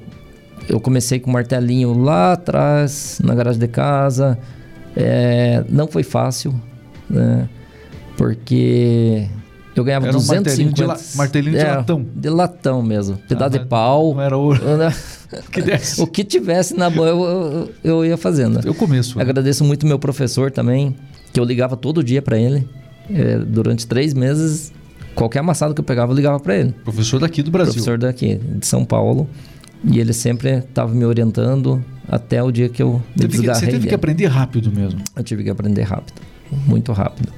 [0.68, 4.38] Eu comecei com o martelinho lá atrás, na garagem de casa.
[4.96, 6.54] É, não foi fácil,
[7.08, 7.48] né?
[8.16, 9.26] Porque
[9.74, 10.40] eu ganhava era 250...
[10.40, 12.06] Um martelinho de, la, martelinho de é, latão.
[12.14, 13.16] De latão mesmo.
[13.28, 14.14] Pedaço ah, de pau.
[14.14, 14.60] Não era ouro.
[15.50, 18.60] que o que tivesse na mão eu, eu, eu, ia fazendo.
[18.66, 19.16] Eu começo.
[19.16, 19.22] Né?
[19.22, 20.96] Agradeço muito meu professor também,
[21.32, 22.68] que eu ligava todo dia para ele.
[23.12, 24.72] É, durante três meses
[25.14, 26.72] Qualquer amassado que eu pegava, eu ligava para ele.
[26.84, 27.74] Professor daqui do Brasil.
[27.74, 29.28] Professor daqui, de São Paulo.
[29.84, 33.66] E ele sempre estava me orientando até o dia que eu me teve desgarrei Você
[33.66, 35.00] teve que aprender rápido mesmo.
[35.16, 36.20] Eu tive que aprender rápido.
[36.66, 37.32] Muito rápido.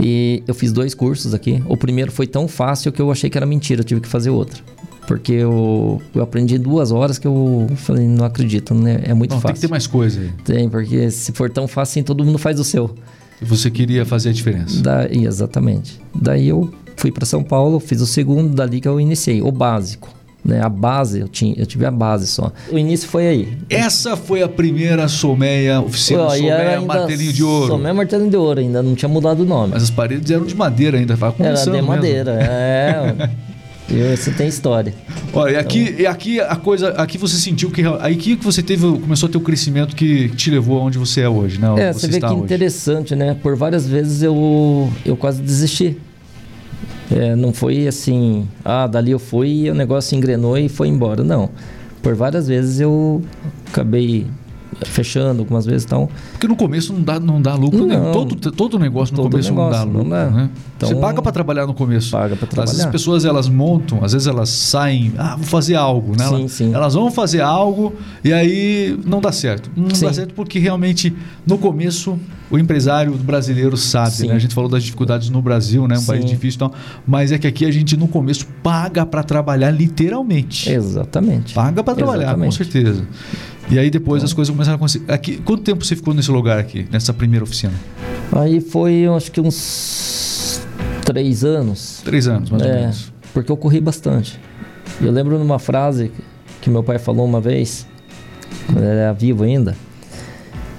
[0.00, 1.62] E eu fiz dois cursos aqui.
[1.66, 3.80] O primeiro foi tão fácil que eu achei que era mentira.
[3.80, 4.62] Eu tive que fazer outro.
[5.06, 9.00] Porque eu, eu aprendi em duas horas que eu falei, não acredito, né?
[9.04, 9.54] É muito não, fácil.
[9.54, 10.30] Tem que ter mais coisa aí.
[10.44, 12.94] Tem, porque se for tão fácil assim, todo mundo faz o seu.
[13.40, 14.82] Você queria fazer a diferença.
[14.82, 16.00] Daí, exatamente.
[16.14, 20.08] Daí eu fui para São Paulo, fiz o segundo, dali que eu iniciei, o básico.
[20.44, 20.62] Né?
[20.62, 22.52] A base, eu, tinha, eu tive a base só.
[22.70, 23.58] O início foi aí.
[23.68, 27.66] Essa foi a primeira oficina e era Solmeia, ainda martelinho de ouro.
[27.66, 29.72] Solmeia Martelinho de Ouro, ainda não tinha mudado o nome.
[29.74, 31.88] Mas as paredes eram de madeira ainda, Era começando de mesmo.
[31.88, 33.30] madeira, é.
[33.90, 34.92] E Isso tem história.
[35.32, 38.82] Olha, e aqui, e aqui a coisa, aqui você sentiu que aí que você teve,
[38.82, 41.68] começou a ter o crescimento que te levou aonde você é hoje, né?
[41.78, 42.34] É, você vê que hoje.
[42.34, 43.34] interessante, né?
[43.42, 45.96] Por várias vezes eu, eu quase desisti.
[47.10, 51.24] É, não foi assim, ah, dali eu fui e o negócio engrenou e foi embora.
[51.24, 51.48] Não.
[52.02, 53.22] Por várias vezes eu
[53.66, 54.26] acabei
[54.84, 57.86] fechando algumas vezes então Porque no começo não dá, não dá lucro Não.
[57.86, 58.12] nenhum.
[58.12, 60.30] Todo, todo negócio no Todo começo não dá negócio, não lucro, dá.
[60.30, 60.50] né?
[60.76, 62.10] Então, você paga para trabalhar no começo.
[62.12, 62.92] paga para Às vezes as trabalhar.
[62.92, 66.24] pessoas elas montam, às vezes elas saem, ah, vou fazer algo, né?
[66.28, 66.74] Sim, Elas- sim.
[66.74, 69.70] Elas vão fazer algo e aí não dá certo.
[69.76, 70.06] Não Sim.
[70.06, 71.14] dá certo porque realmente
[71.46, 72.18] no começo
[72.50, 74.34] o empresário brasileiro sabe, né?
[74.34, 75.98] A gente falou das dificuldades no Brasil, né?
[75.98, 76.72] Um país difícil e tal,
[77.06, 80.70] mas é que aqui a gente no começo paga para trabalhar literalmente.
[80.70, 81.52] Exatamente.
[81.54, 82.56] Paga para trabalhar, com Exatamente.
[82.56, 83.04] certeza.
[83.70, 85.02] E aí depois as coisas começaram a acontecer.
[85.08, 87.74] Aqui, quanto tempo você ficou nesse lugar aqui, nessa primeira oficina?
[88.32, 90.60] Aí foi, acho que uns
[91.04, 92.00] três anos.
[92.04, 93.12] Três anos, mais ou É, menos.
[93.34, 94.38] porque eu corri bastante.
[95.00, 96.22] Eu lembro de uma frase que-
[96.62, 97.86] que meu pai falou uma vez,
[98.66, 99.76] quando ele era vivo ainda.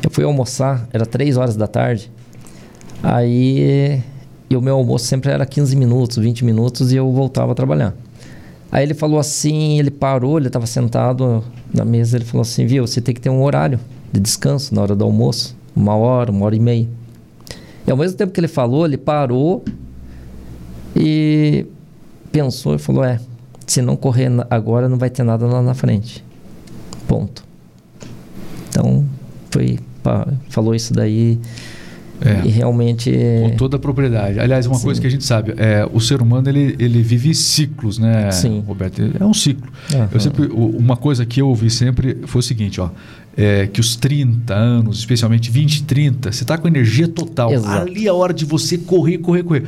[0.03, 2.11] Eu fui almoçar, era três horas da tarde.
[3.03, 4.01] Aí,
[4.49, 7.93] e o meu almoço sempre era 15 minutos, 20 minutos e eu voltava a trabalhar.
[8.71, 12.85] Aí ele falou assim, ele parou, ele estava sentado na mesa, ele falou assim, viu,
[12.85, 13.79] você tem que ter um horário
[14.11, 16.87] de descanso na hora do almoço, uma hora, uma hora e meia.
[17.85, 19.63] E ao mesmo tempo que ele falou, ele parou
[20.95, 21.65] e
[22.31, 23.19] pensou e falou: é,
[23.65, 26.23] se não correr agora, não vai ter nada lá na frente.
[27.07, 27.43] Ponto.
[28.69, 29.05] Então,
[29.51, 29.79] foi,
[30.49, 31.39] falou isso daí
[32.21, 32.45] É.
[32.45, 33.11] e realmente.
[33.41, 34.39] Com toda a propriedade.
[34.39, 34.83] Aliás, uma Sim.
[34.83, 38.63] coisa que a gente sabe, é, o ser humano ele, ele vive ciclos, né, Sim.
[38.67, 39.01] Roberto?
[39.19, 39.71] É um ciclo.
[39.93, 40.09] Aham.
[40.11, 42.89] Eu sempre, uma coisa que eu ouvi sempre foi o seguinte, ó,
[43.37, 47.53] é, que os 30 anos, especialmente 20, 30, você está com energia total.
[47.53, 47.89] Exato.
[47.89, 49.63] Ali é a hora de você correr, correr, correr.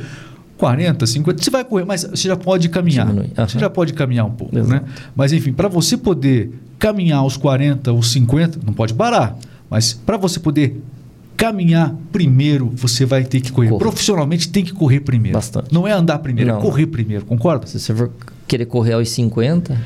[0.58, 3.08] 40, 50, você vai correr, mas você já pode caminhar.
[3.08, 3.48] Aham.
[3.48, 4.72] Você já pode caminhar um pouco, Exato.
[4.72, 4.82] né?
[5.16, 9.36] Mas enfim, para você poder caminhar aos 40, aos 50, não pode parar.
[9.68, 10.80] Mas para você poder
[11.42, 13.76] caminhar primeiro, você vai ter que correr.
[13.76, 15.36] Profissionalmente tem que correr primeiro.
[15.36, 15.74] Bastante.
[15.74, 16.60] Não é andar primeiro, é Não.
[16.60, 17.66] correr primeiro, concorda?
[17.66, 18.12] Se você for
[18.46, 19.76] querer correr aos 50,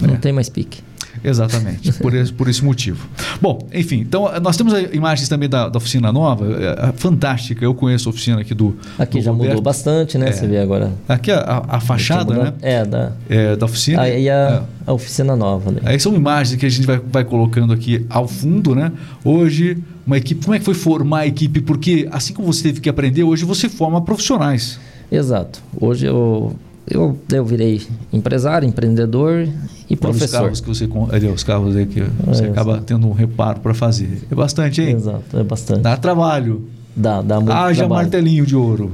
[0.00, 0.16] não É.
[0.18, 0.80] tem mais pique.
[1.24, 3.06] Exatamente, por esse, por esse motivo.
[3.40, 7.64] Bom, enfim, então nós temos imagens também da, da oficina nova, é, é, fantástica.
[7.64, 8.76] Eu conheço a oficina aqui do.
[8.98, 9.62] Aqui do já mudou Roberto.
[9.64, 10.28] bastante, né?
[10.28, 10.32] É.
[10.32, 10.92] Você vê agora.
[11.08, 12.52] Aqui a, a- a fachada, Mudou- né?
[12.62, 14.02] É, da, É, da oficina.
[14.02, 14.62] aí a, É.
[14.86, 15.80] a oficina nova, né?
[15.84, 18.92] Aí são imagens que a gente vai, vai colocando aqui ao fundo, né?
[19.24, 20.44] Hoje, uma equipe.
[20.44, 21.60] Como é que foi formar a equipe?
[21.60, 24.78] Porque assim como você teve que aprender, hoje você forma profissionais.
[25.10, 25.62] Exato.
[25.80, 26.54] Hoje eu,
[26.90, 29.48] eu, eu virei empresário, empreendedor
[29.88, 30.40] e Para os professor.
[30.42, 30.88] carros que você.
[31.12, 34.22] ali, os carros aí que você É, acaba tendo um reparo para fazer.
[34.30, 34.96] É bastante, hein?
[34.96, 35.80] Exato, é bastante.
[35.80, 36.68] Dá trabalho.
[36.96, 38.02] Dá, dá muito Haja trabalho.
[38.02, 38.92] martelinho de ouro.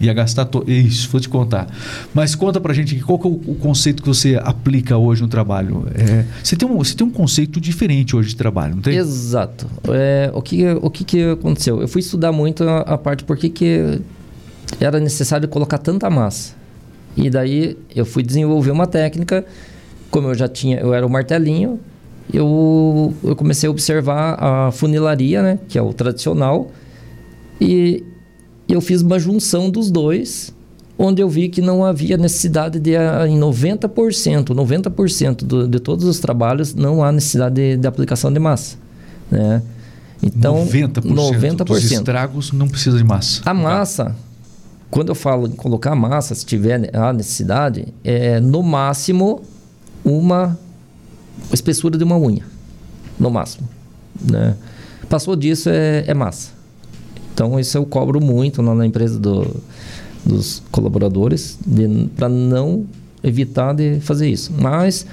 [0.00, 0.46] Ia gastar.
[0.46, 0.64] To...
[0.66, 1.66] Isso, vou te contar.
[2.14, 5.28] Mas conta pra gente qual que é o, o conceito que você aplica hoje no
[5.28, 5.86] trabalho?
[5.94, 8.96] É, você, tem um, você tem um conceito diferente hoje de trabalho, não tem?
[8.96, 9.66] Exato.
[9.88, 11.82] É, o que, o que, que aconteceu?
[11.82, 14.00] Eu fui estudar muito a, a parte por que que
[14.80, 16.54] era necessário colocar tanta massa.
[17.16, 19.44] E daí eu fui desenvolver uma técnica,
[20.10, 21.80] como eu já tinha, eu era o martelinho,
[22.32, 26.70] eu, eu comecei a observar a funilaria, né, que é o tradicional,
[27.60, 28.04] e
[28.68, 30.54] eu fiz uma junção dos dois,
[30.96, 36.20] onde eu vi que não havia necessidade de, em 90%, 90% do, de todos os
[36.20, 38.76] trabalhos, não há necessidade de, de aplicação de massa,
[39.30, 39.62] né?
[40.22, 41.64] Então, 90%, 90%.
[41.64, 43.40] dos estragos não precisa de massa.
[43.46, 44.14] A massa,
[44.90, 49.42] quando eu falo em colocar massa, se tiver a necessidade, é no máximo
[50.04, 50.58] uma
[51.52, 52.44] espessura de uma unha.
[53.18, 53.68] No máximo.
[54.20, 54.56] Né?
[55.08, 56.50] Passou disso é, é massa.
[57.32, 59.56] Então isso eu cobro muito lá na empresa do-
[60.24, 61.58] dos colaboradores
[62.16, 62.84] para não
[63.22, 64.52] evitar de fazer isso.
[64.58, 65.06] Mas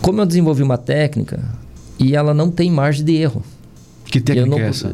[0.00, 1.40] como eu desenvolvi uma técnica
[1.98, 3.42] e ela não tem margem de erro.
[4.06, 4.92] Que técnica não- é essa?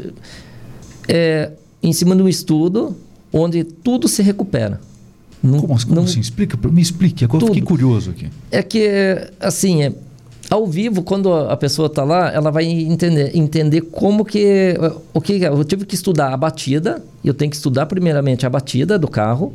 [1.09, 2.95] É em cima de um estudo
[3.33, 4.81] onde tudo se recupera.
[5.43, 6.21] Não- Como, como não- assim?
[6.21, 7.25] Explica, me explique.
[7.25, 7.69] Agora eu fiquei Tudo.
[7.69, 8.29] curioso aqui.
[8.51, 8.89] É que,
[9.41, 9.93] assim, é,
[10.51, 14.75] ao vivo, quando a pessoa está lá, ela vai entender, entender como que...
[15.15, 15.49] O que é.
[15.49, 17.03] eu tive que estudar a batida.
[17.25, 19.53] Eu tenho que estudar primeiramente a batida do carro.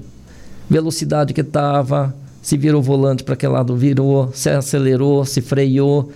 [0.67, 6.11] Velocidade que estava, se virou o volante para que lado virou, se acelerou, se freou.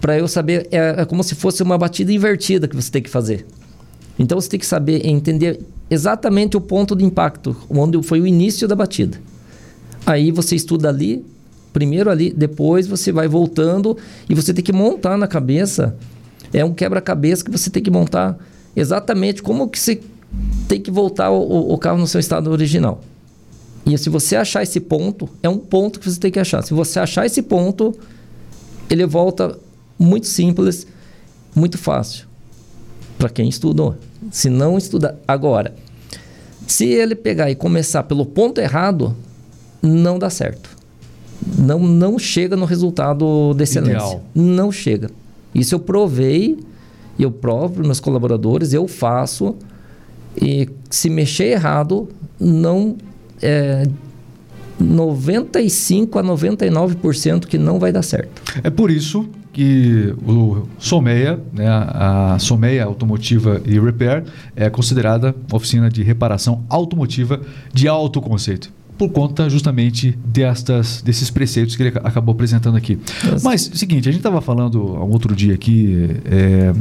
[0.00, 3.10] Para eu saber, é, é como se fosse uma batida invertida que você tem que
[3.10, 3.44] fazer.
[4.16, 5.60] Então você tem que saber entender
[5.90, 9.20] exatamente o ponto de impacto, onde foi o início da batida.
[10.06, 11.26] Aí você estuda ali,
[11.72, 13.96] primeiro ali, depois você vai voltando
[14.28, 15.96] e você tem que montar na cabeça.
[16.52, 18.38] É um quebra-cabeça que você tem que montar
[18.74, 20.00] exatamente como que você
[20.68, 23.00] tem que voltar o, o carro no seu estado original.
[23.84, 26.62] E se você achar esse ponto, é um ponto que você tem que achar.
[26.62, 27.94] Se você achar esse ponto,
[28.88, 29.58] ele volta
[29.98, 30.86] muito simples,
[31.54, 32.29] muito fácil
[33.20, 33.94] para quem estudou.
[34.30, 35.74] Se não estudar agora,
[36.66, 39.14] se ele pegar e começar pelo ponto errado,
[39.82, 40.70] não dá certo.
[41.58, 43.96] Não, não chega no resultado de excelência.
[43.96, 44.24] Ideal.
[44.34, 45.10] Não chega.
[45.54, 46.58] Isso eu provei,
[47.18, 49.54] eu provo para meus colaboradores, eu faço.
[50.40, 52.96] E se mexer errado, não
[53.42, 53.86] é
[54.78, 58.40] 95 a 99% que não vai dar certo.
[58.62, 59.28] É por isso
[59.60, 64.24] que o Someia, né, a Someia Automotiva e Repair,
[64.56, 67.38] é considerada oficina de reparação automotiva
[67.70, 72.98] de alto conceito por conta justamente destas, desses preceitos que ele acabou apresentando aqui.
[73.30, 73.46] Nossa.
[73.46, 76.72] Mas, seguinte, a gente estava falando um outro dia aqui, é,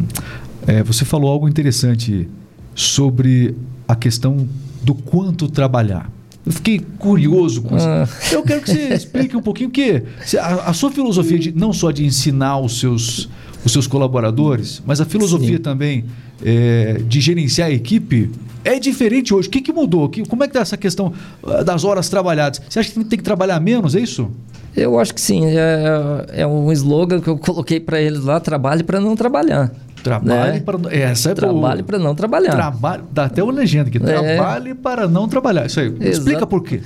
[0.67, 2.29] é, você falou algo interessante
[2.73, 3.55] sobre
[3.87, 4.47] a questão
[4.81, 6.09] do quanto trabalhar.
[6.49, 7.87] Eu fiquei curioso com isso.
[7.87, 8.07] Ah.
[8.31, 10.01] Eu quero que você explique um pouquinho, porque
[10.35, 13.29] a, a, sua filosofia de não só de ensinar os seus,
[13.63, 15.61] os seus colaboradores, mas a filosofia Sim.
[15.61, 16.05] também
[16.43, 18.31] é, de gerenciar a equipe
[18.65, 19.47] é diferente hoje.
[19.47, 20.09] O que, que mudou?
[20.27, 22.59] Como é que está essa questão ah, das horas trabalhadas?
[22.67, 24.31] Você acha que tem que trabalhar menos, é isso?
[24.75, 25.45] Eu acho que sim.
[25.45, 29.71] É, é um slogan que eu coloquei para eles lá: trabalhe para não trabalhar.
[30.09, 30.59] Trabalhe né?
[30.61, 32.51] para essa é trabalhe para não trabalhar.
[32.51, 33.97] Trabalhe, dá até uma legenda aqui.
[33.97, 34.01] É.
[34.01, 35.67] Trabalhe para não trabalhar.
[35.67, 35.87] Isso aí.
[35.87, 36.07] Exato.
[36.07, 36.81] Explica por quê.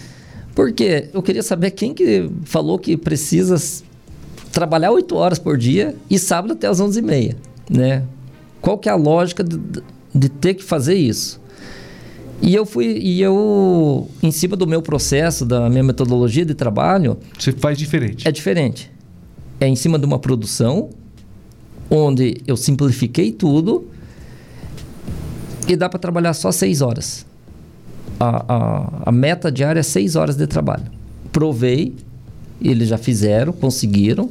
[0.53, 3.55] Porque eu queria saber quem que falou que precisa
[4.51, 7.35] trabalhar 8 horas por dia e sábado até as 11h30,
[7.69, 8.03] né?
[8.61, 9.57] Qual que é a lógica de,
[10.13, 11.41] de ter que fazer isso?
[12.41, 17.17] E eu fui, e eu, em cima do meu processo, da minha metodologia de trabalho.
[17.39, 18.27] Você faz diferente?
[18.27, 18.91] É diferente.
[19.61, 20.89] É em cima de uma produção
[21.93, 23.87] onde eu simplifiquei tudo
[25.67, 27.25] e dá para trabalhar só seis horas.
[28.19, 30.85] A, a, a, meta diária é seis horas de trabalho.
[31.31, 31.95] Provei,
[32.61, 34.29] eles já fizeram, conseguiram.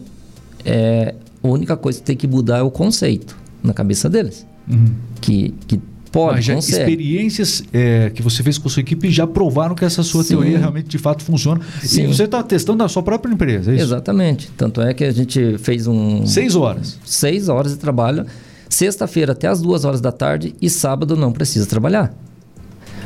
[0.64, 4.46] É, a única coisa que tem que mudar é o conceito na cabeça deles.
[4.68, 4.94] Uhum.
[5.20, 5.80] Que, que
[6.12, 6.78] pode, Mas já consegue.
[6.78, 10.34] experiências é, que você fez com a sua equipe já provaram que essa sua Sim.
[10.34, 11.60] teoria realmente de fato funciona.
[11.82, 12.04] Sim.
[12.04, 13.84] E você está testando na sua própria empresa, é isso?
[13.84, 14.50] Exatamente.
[14.56, 16.26] Tanto é que a gente fez um...
[16.26, 16.98] Seis horas.
[17.04, 18.26] Seis horas de trabalho.
[18.68, 22.14] Sexta-feira até as duas horas da tarde e sábado não precisa trabalhar.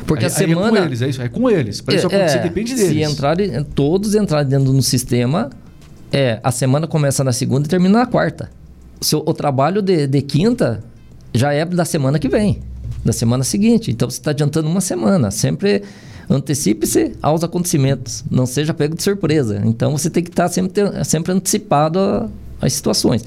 [0.05, 0.77] Porque aí, a semana.
[0.77, 1.21] é com eles, é isso?
[1.21, 1.81] É com eles.
[1.81, 2.89] Para isso acontecer, é, depende deles.
[2.89, 5.49] Se entrarem, todos entrarem dentro do sistema,
[6.11, 8.49] é, a semana começa na segunda e termina na quarta.
[8.99, 10.83] O, seu, o trabalho de, de quinta
[11.33, 12.61] já é da semana que vem,
[13.07, 13.89] da semana seguinte.
[13.89, 15.31] Então você está adiantando uma semana.
[15.31, 15.81] Sempre
[16.29, 19.61] antecipe-se aos acontecimentos, não seja pego de surpresa.
[19.65, 22.29] Então você tem que estar tá sempre, sempre antecipado
[22.61, 23.23] às situações.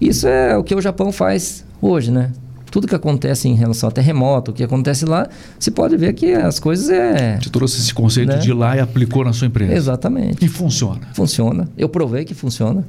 [0.00, 2.32] Isso é o que o Japão faz hoje, né?
[2.70, 6.32] Tudo que acontece em relação a terremoto, o que acontece lá, você pode ver que
[6.32, 7.38] as coisas é.
[7.40, 8.38] Você trouxe esse conceito né?
[8.38, 9.74] de lá e aplicou na sua empresa.
[9.74, 10.44] Exatamente.
[10.44, 11.08] E funciona.
[11.12, 11.68] Funciona.
[11.76, 12.84] Eu provei que funciona.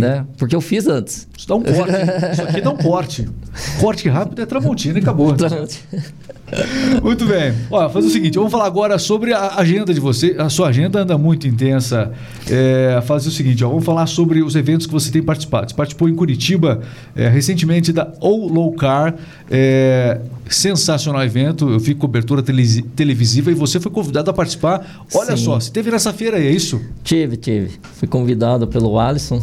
[0.00, 0.26] Né?
[0.38, 1.28] Porque eu fiz antes.
[1.36, 1.92] Isso dá um corte.
[2.32, 3.28] Isso aqui dá um corte.
[3.80, 5.34] Corte rápido é Tramontina e acabou.
[7.02, 7.54] muito bem.
[7.70, 10.36] Olha, faz o seguinte, vamos falar agora sobre a agenda de você.
[10.38, 12.12] A sua agenda anda muito intensa.
[12.50, 15.70] É, faz o seguinte, ó, vamos falar sobre os eventos que você tem participado.
[15.70, 16.80] Você participou em Curitiba
[17.14, 19.14] é, recentemente da All Low Car.
[19.50, 21.68] É, sensacional evento.
[21.70, 25.04] Eu fiz cobertura televisiva e você foi convidado a participar.
[25.14, 25.44] Olha Sim.
[25.44, 26.80] só, você teve nessa feira aí, é isso?
[27.02, 27.70] Tive, tive.
[27.94, 29.42] Fui convidado pelo Alisson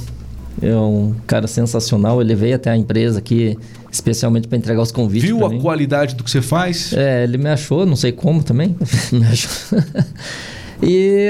[0.61, 2.21] é um cara sensacional.
[2.21, 3.57] Ele veio até a empresa aqui
[3.91, 5.27] especialmente para entregar os convites.
[5.27, 5.59] Viu a mim.
[5.59, 6.93] qualidade do que você faz?
[6.93, 8.75] É, ele me achou, não sei como também.
[9.11, 9.79] me achou.
[10.81, 11.27] E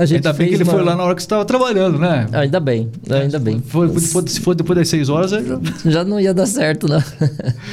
[0.00, 0.72] a gente Ainda bem que ele uma...
[0.72, 2.26] foi lá na hora que você estava trabalhando, né?
[2.32, 3.60] Ainda bem, ainda bem.
[3.60, 5.40] Foi, foi, se for depois das seis horas, já...
[5.84, 7.02] já não ia dar certo, não.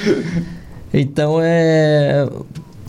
[0.93, 2.27] então, é...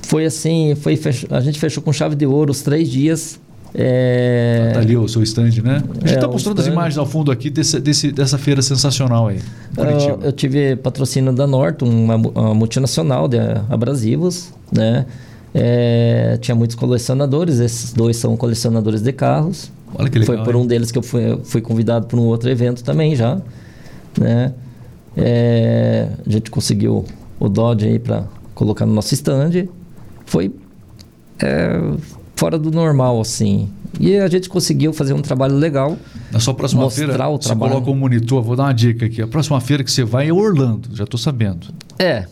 [0.03, 1.27] Foi assim, foi fech...
[1.31, 3.39] a gente fechou com chave de ouro os três dias
[3.77, 4.71] é...
[4.73, 5.83] Tá ali o seu stand, né?
[5.83, 9.27] A gente está é, mostrando as imagens ao fundo aqui desse, desse, dessa feira sensacional
[9.27, 9.41] aí.
[9.77, 15.07] Eu, eu, tive patrocínio da Norton, uma, uma multinacional de abrasivos, né?
[15.53, 19.73] É, tinha muitos colecionadores, esses dois são colecionadores de carros.
[19.97, 20.37] Olha que legal.
[20.37, 23.41] Foi por um deles que eu fui, fui convidado para um outro evento também já,
[24.19, 24.53] né?
[25.17, 27.05] É, a gente conseguiu
[27.41, 29.69] o Dodge aí para colocar no nosso stand.
[30.27, 30.53] Foi
[31.41, 31.81] é,
[32.37, 33.69] fora do normal, assim.
[34.01, 35.97] E a gente conseguiu fazer um trabalho legal.
[36.33, 39.23] Na sua próxima feira, o você coloca um monitor, vou dar uma dica aqui.
[39.23, 41.69] A próxima feira que você vai é Orlando, já estou sabendo.
[41.99, 42.27] É,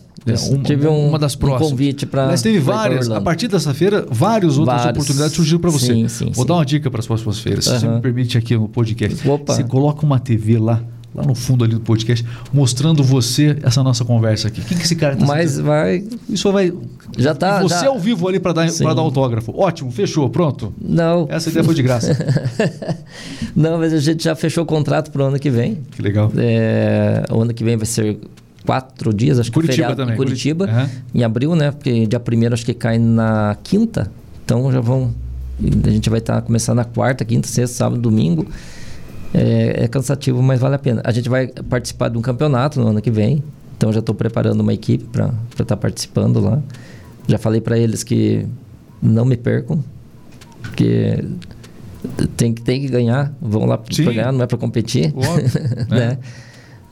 [0.49, 1.67] uma, tive um, uma das próximas.
[1.67, 2.27] um convite para.
[2.27, 3.09] Mas teve várias.
[3.09, 4.97] A partir dessa feira, várias outras Vários.
[4.97, 5.93] oportunidades surgiram para você.
[5.93, 6.47] Sim, sim, Vou sim.
[6.47, 7.65] dar uma dica para as próximas feiras.
[7.65, 9.27] Se você me permite aqui no podcast.
[9.27, 9.53] Opa.
[9.53, 10.81] Você coloca uma TV lá,
[11.13, 14.61] lá no fundo ali do podcast, mostrando você essa nossa conversa aqui.
[14.61, 16.03] Quem que esse cara tá Mas vai.
[16.29, 16.73] Isso vai.
[17.17, 17.61] Já tá.
[17.61, 19.53] você já- ao vivo ali para dar, pra dar autógrafo.
[19.55, 20.73] Ótimo, fechou, pronto.
[20.81, 21.27] Não.
[21.29, 22.17] Essa ideia foi de graça.
[23.55, 25.77] Não, mas a gente já fechou o contrato para o ano que vem.
[25.91, 26.31] que legal.
[26.37, 28.17] É, o ano que vem vai ser
[28.65, 30.13] quatro dias, acho que Curitiba feriado também.
[30.13, 30.89] em Curitiba, Aham.
[31.13, 31.71] em abril, né?
[31.71, 34.09] Porque dia primeiro acho que cai na quinta,
[34.43, 35.13] então já vão.
[35.85, 38.47] A gente vai estar começando na quarta, quinta, sexta, sábado, domingo.
[39.33, 41.01] É, é cansativo, mas vale a pena.
[41.03, 43.43] A gente vai participar de um campeonato no ano que vem,
[43.75, 46.61] então já estou preparando uma equipe para estar participando lá.
[47.27, 48.45] Já falei para eles que
[49.01, 49.83] não me percam,
[50.61, 51.23] porque
[52.37, 55.45] tem que, tem que ganhar, vão lá para ganhar, não é para competir Óbvio.
[55.89, 56.07] né?
[56.07, 56.17] né?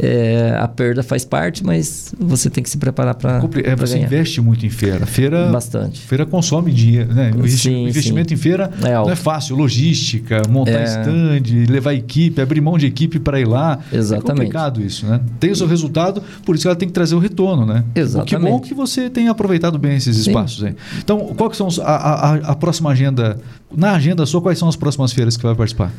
[0.03, 4.07] É, a perda faz parte, mas você tem que se preparar para é, você ganhar.
[4.07, 5.05] investe muito em feira.
[5.05, 6.01] Feira, Bastante.
[6.01, 7.13] feira consome dinheiro.
[7.13, 7.31] Né?
[7.37, 9.55] O Sim, investimento em feira É não é fácil.
[9.55, 10.83] Logística, montar É.
[10.85, 13.77] stand, levar equipe, abrir mão de equipe para ir lá.
[13.93, 14.31] Exatamente.
[14.31, 15.21] É complicado isso, né?
[15.39, 17.83] Tem o seu resultado, por isso ela tem que trazer o retorno, né?
[17.89, 18.49] O que Exatamente.
[18.51, 20.31] bom que você tenha aproveitado bem esses Sim.
[20.31, 20.75] espaços aí.
[20.97, 21.91] Então, qual que são a,
[22.31, 23.37] a- a próxima agenda?
[23.75, 25.91] Na agenda sua, quais são as próximas feiras que vai participar?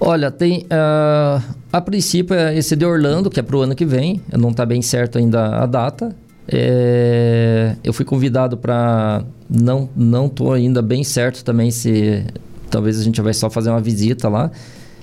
[0.00, 0.66] Olha, tem.
[0.70, 1.40] ah,
[1.72, 4.20] a princípio é esse de Orlando, que é para o ano que vem.
[4.36, 6.14] Não está bem certo ainda a data.
[6.46, 9.22] É, eu fui convidado para.
[9.48, 12.24] Não não tô ainda bem certo também se.
[12.70, 14.50] Talvez a gente vai só fazer uma visita lá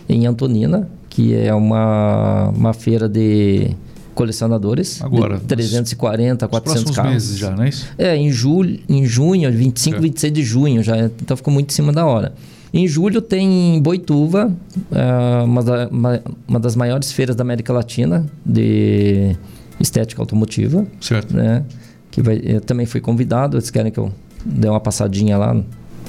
[0.10, 3.72] em Antonina, que é uma, uma feira de
[4.14, 5.02] colecionadores.
[5.02, 7.14] Agora, de 340, Os 400 próximos carros.
[7.14, 7.88] meses já, não é isso?
[7.98, 10.00] É, em julho, em junho, 25, É.
[10.02, 12.34] 26 de junho já, então ficou muito em cima da hora.
[12.74, 14.52] Em julho tem em Boituva,
[14.92, 19.36] é, uma, da- uma- uma das maiores feiras da América Latina de
[19.80, 21.36] estética automotiva, Certo.
[21.36, 21.64] né?
[22.10, 24.12] Que vai, eu também fui convidado, eles querem que eu
[24.46, 25.56] dê uma passadinha lá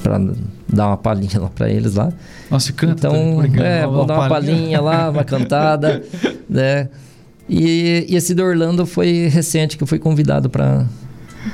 [0.01, 0.19] para
[0.71, 2.11] dar uma palhinha lá para eles lá.
[2.49, 3.07] Nossa, e canta.
[3.07, 6.01] Então, é, vou dar uma palhinha lá, uma cantada,
[6.49, 6.89] né?
[7.49, 10.85] E, e esse do Orlando foi recente que eu fui convidado para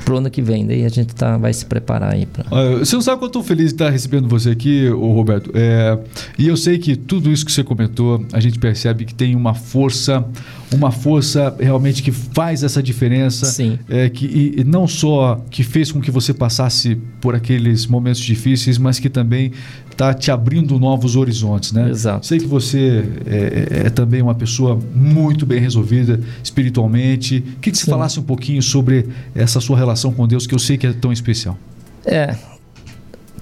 [0.04, 0.66] pro ano que vem.
[0.66, 2.44] Daí a gente tá, vai se preparar aí para.
[2.50, 5.50] Ah, Você não sabe quanto eu tô feliz de estar recebendo você aqui, ô Roberto.
[5.54, 5.98] É,
[6.38, 9.54] e eu sei que tudo isso que você comentou, a gente percebe que tem uma
[9.54, 10.24] força,
[10.72, 13.46] uma força realmente que faz essa diferença.
[13.46, 13.78] Sim.
[13.88, 18.20] É, que, e, e não só que fez com que você passasse por aqueles momentos
[18.20, 19.52] difíceis, mas que também
[20.00, 21.90] está te abrindo novos horizontes, né?
[21.90, 22.26] Exato.
[22.26, 27.44] Sei que você é, é- é também uma pessoa muito bem resolvida espiritualmente.
[27.60, 27.90] Que você Sim.
[27.90, 31.12] falasse um pouquinho sobre essa sua relação com Deus, que eu sei que é tão
[31.12, 31.58] especial.
[32.06, 32.34] É,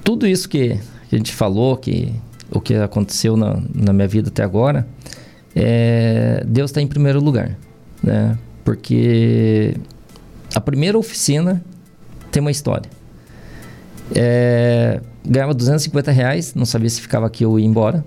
[0.02, 0.76] tudo isso que
[1.12, 2.12] a gente falou, que
[2.50, 4.84] o que aconteceu na, na minha vida até agora,
[5.54, 7.56] é, Deus está em primeiro lugar,
[8.02, 8.36] né?
[8.64, 9.76] Porque
[10.56, 11.62] a primeira oficina
[12.32, 12.90] tem uma história.
[14.14, 18.04] É, ganhava 250 reais, não sabia se ficava aqui ou ia embora.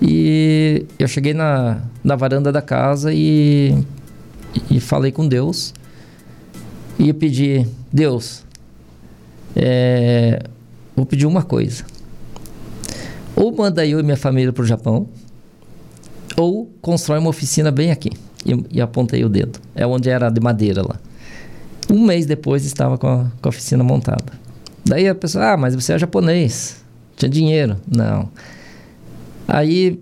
[0.00, 3.74] E eu cheguei na, na varanda da casa e,
[4.70, 5.74] e falei com Deus.
[6.98, 8.44] E pedi, Deus,
[9.56, 10.42] é,
[10.94, 11.84] vou pedir uma coisa.
[13.34, 15.08] Ou manda eu e minha família para o Japão,
[16.36, 18.10] ou constrói uma oficina bem aqui.
[18.44, 19.58] E, e apontei o dedo.
[19.74, 20.96] É onde era de madeira lá.
[21.90, 24.39] Um mês depois estava com a, com a oficina montada.
[24.90, 26.84] Daí a pessoa, ah, mas você é japonês,
[27.16, 27.76] tinha dinheiro.
[27.88, 28.28] Não.
[29.46, 30.00] Aí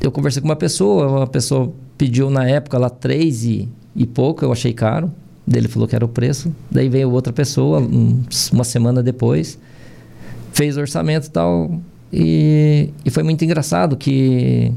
[0.00, 4.42] eu conversei com uma pessoa, uma pessoa pediu na época lá três e, e pouco,
[4.42, 5.12] eu achei caro.
[5.46, 6.50] Daí Ele falou que era o preço.
[6.70, 9.58] Daí veio outra pessoa, uns- uma semana depois,
[10.54, 11.78] fez orçamento e tal.
[12.10, 14.72] E, e foi muito engraçado que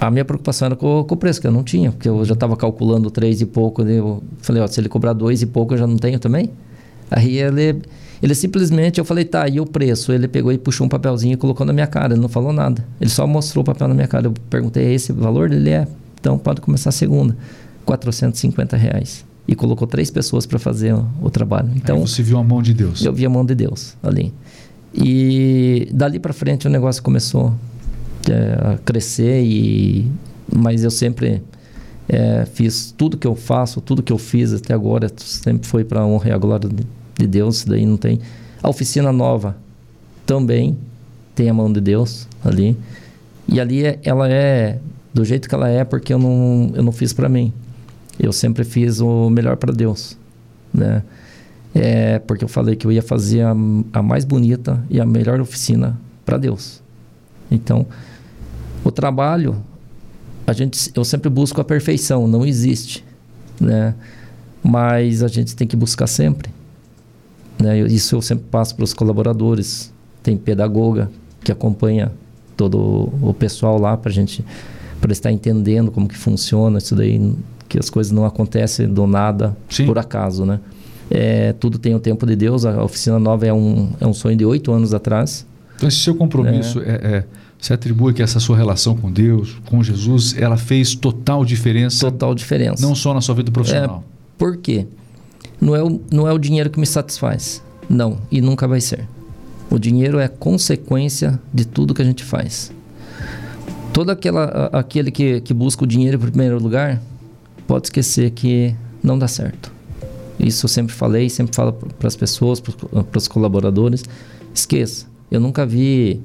[0.00, 2.34] a minha preocupação era com, com o preço, que eu não tinha, porque eu já
[2.34, 3.82] estava calculando três e pouco.
[3.82, 6.50] Eu falei, ó, se ele cobrar dois e pouco, eu já não tenho também.
[7.10, 7.82] Aí ele,
[8.22, 10.12] ele simplesmente, eu falei, tá, e o preço?
[10.12, 12.84] Ele pegou e puxou um papelzinho e colocou na minha cara, ele não falou nada.
[13.00, 14.26] Ele só mostrou o papel na minha cara.
[14.26, 15.50] Eu perguntei, é esse o valor?
[15.52, 15.86] Ele é,
[16.20, 17.36] então pode começar a segunda.
[17.84, 19.24] 450 reais.
[19.46, 21.70] E colocou três pessoas para fazer o, o trabalho.
[21.74, 23.02] Então, Então, você viu a mão de Deus.
[23.02, 24.32] eu vi a mão de Deus ali.
[24.94, 27.54] E dali para frente o negócio começou
[28.28, 30.06] é, a crescer e
[30.54, 31.42] mas eu sempre
[32.08, 36.04] é, fiz tudo que eu faço, tudo que eu fiz até agora sempre foi para
[36.04, 36.86] honra e a glória de,
[37.18, 37.64] de Deus.
[37.64, 38.18] Daí não tem.
[38.62, 39.56] A oficina nova
[40.24, 40.76] também
[41.34, 42.76] tem a mão de Deus ali.
[43.46, 44.78] E ali é- ela é
[45.12, 47.52] do jeito que ela é porque eu não eu não fiz para mim.
[48.18, 50.16] Eu sempre fiz o melhor para Deus,
[50.72, 51.02] né?
[51.74, 53.50] É, porque eu falei que eu ia fazer a,
[53.92, 56.82] a mais bonita e a melhor oficina para Deus.
[57.50, 57.86] Então,
[58.82, 59.56] o trabalho,
[60.48, 63.04] a gente, eu sempre busco a perfeição, não existe,
[63.60, 63.94] né?
[64.62, 66.50] mas a gente tem que buscar sempre.
[67.62, 67.80] Né?
[67.80, 69.92] Isso eu sempre passo para os colaboradores.
[70.22, 71.10] Tem pedagoga
[71.44, 72.10] que acompanha
[72.56, 74.42] todo o pessoal lá para a gente
[75.02, 77.30] para estar entendendo como que funciona isso daí,
[77.68, 79.84] que as coisas não acontecem do nada Sim.
[79.84, 80.60] por acaso, né?
[81.10, 82.64] É, tudo tem o tempo de Deus.
[82.64, 85.46] A oficina nova é um, é um sonho de oito anos atrás.
[85.76, 86.90] Então, esse seu compromisso é.
[87.18, 87.24] é
[87.60, 92.10] você atribui que essa sua relação com Deus, com Jesus, ela fez total diferença.
[92.10, 92.86] Total diferença.
[92.86, 94.04] Não só na sua vida profissional.
[94.06, 94.86] É, por quê?
[95.60, 97.62] Não é, o, não é o dinheiro que me satisfaz.
[97.88, 99.08] Não, e nunca vai ser.
[99.68, 102.72] O dinheiro é consequência de tudo que a gente faz.
[103.92, 107.02] Todo aquela, aquele que, que busca o dinheiro em primeiro lugar,
[107.66, 109.72] pode esquecer que não dá certo.
[110.38, 114.04] Isso eu sempre falei, sempre falo para as pessoas, para os colaboradores.
[114.54, 116.20] Esqueça, eu nunca vi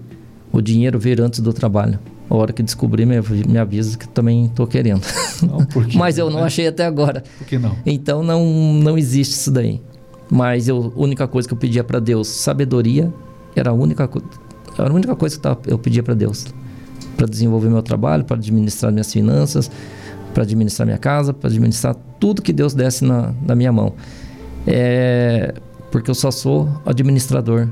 [0.53, 1.99] o dinheiro vir antes do trabalho.
[2.29, 5.01] A hora que descobrir, me, me avisa que também estou querendo.
[5.41, 7.23] Não, Mas eu não achei até agora.
[7.39, 7.75] Por que não?
[7.85, 9.81] Então não, não existe isso daí.
[10.31, 13.11] Mas eu, a única coisa que eu pedia para Deus, sabedoria,
[13.55, 14.09] era a única,
[14.77, 16.45] era a única coisa que eu pedia para Deus.
[17.17, 19.69] Para desenvolver meu trabalho, para administrar minhas finanças,
[20.33, 23.93] para administrar minha casa, para administrar tudo que Deus desse na, na minha mão.
[24.65, 25.53] É,
[25.91, 27.67] porque eu só sou administrador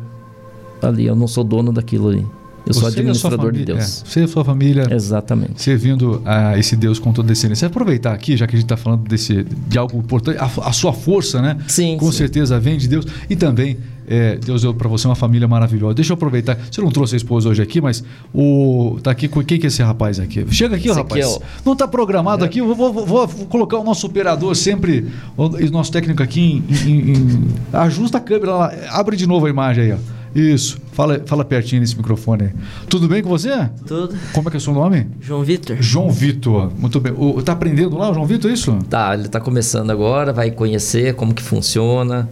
[0.81, 2.25] ali, eu não sou dono daquilo ali.
[2.65, 3.79] Eu sou administrador de Deus.
[3.79, 4.85] É, você e a sua família.
[4.89, 5.61] Exatamente.
[5.61, 7.67] Servindo a esse Deus com toda decência.
[7.67, 10.93] Aproveitar aqui, já que a gente está falando desse, de algo importante, a, a, sua
[10.93, 11.57] força, né?
[11.67, 11.97] Sim.
[11.97, 12.19] Com sim.
[12.19, 13.05] certeza vem de Deus.
[13.29, 15.95] E também, é, Deus deu para você uma família maravilhosa.
[15.95, 16.57] Deixa eu aproveitar.
[16.69, 18.03] Você não trouxe a esposa hoje aqui, mas
[18.33, 18.99] o.
[19.01, 20.45] Tá aqui com quem que é esse rapaz aqui?
[20.51, 21.25] Chega aqui, esse rapaz.
[21.25, 21.41] Aqui é o...
[21.65, 22.47] Não está programado é.
[22.47, 22.61] aqui.
[22.61, 27.47] Vou, vou, vou, colocar o nosso operador sempre, o nosso técnico aqui em, em, em,
[27.73, 28.73] Ajusta a câmera lá.
[28.89, 30.20] Abre de novo a imagem aí, ó.
[30.33, 30.79] Isso.
[30.93, 32.51] Fala, fala pertinho nesse microfone aí.
[32.89, 33.69] Tudo bem com você?
[33.85, 34.15] Tudo.
[34.33, 35.07] Como é que é o seu nome?
[35.19, 35.77] João Vitor.
[35.79, 36.71] João Vitor.
[36.77, 37.13] Muito bem.
[37.17, 38.77] O, tá aprendendo lá, o João Vitor, é isso?
[38.89, 42.29] Tá, ele tá começando agora, vai conhecer como que funciona.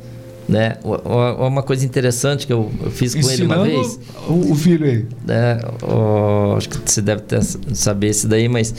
[0.47, 0.77] Né?
[0.83, 3.99] Uma coisa interessante que eu, fiz com Ensinando ele uma vez.
[4.27, 5.05] O, o filho aí.
[5.25, 5.59] Né?
[5.83, 8.73] O, acho que você deve ter, saber isso daí, mas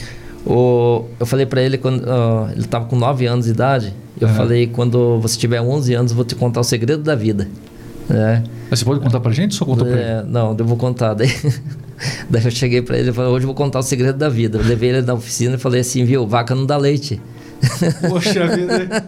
[0.45, 3.95] o, eu falei para ele quando uh, ele estava com 9 anos de idade.
[4.21, 4.35] Eu uhum.
[4.35, 7.49] falei: quando você tiver 11 anos, eu vou te contar o segredo da vida.
[8.11, 8.43] Né?
[8.69, 10.29] Mas você pode contar pra gente ou só contou é, pra ele?
[10.29, 11.15] Não, eu vou contar.
[11.15, 11.29] Daí,
[12.29, 14.59] daí eu cheguei pra ele e falei, hoje eu vou contar o segredo da vida.
[14.59, 17.21] Eu levei ele na oficina e falei assim, viu, vaca não dá leite.
[18.09, 19.05] Poxa vida.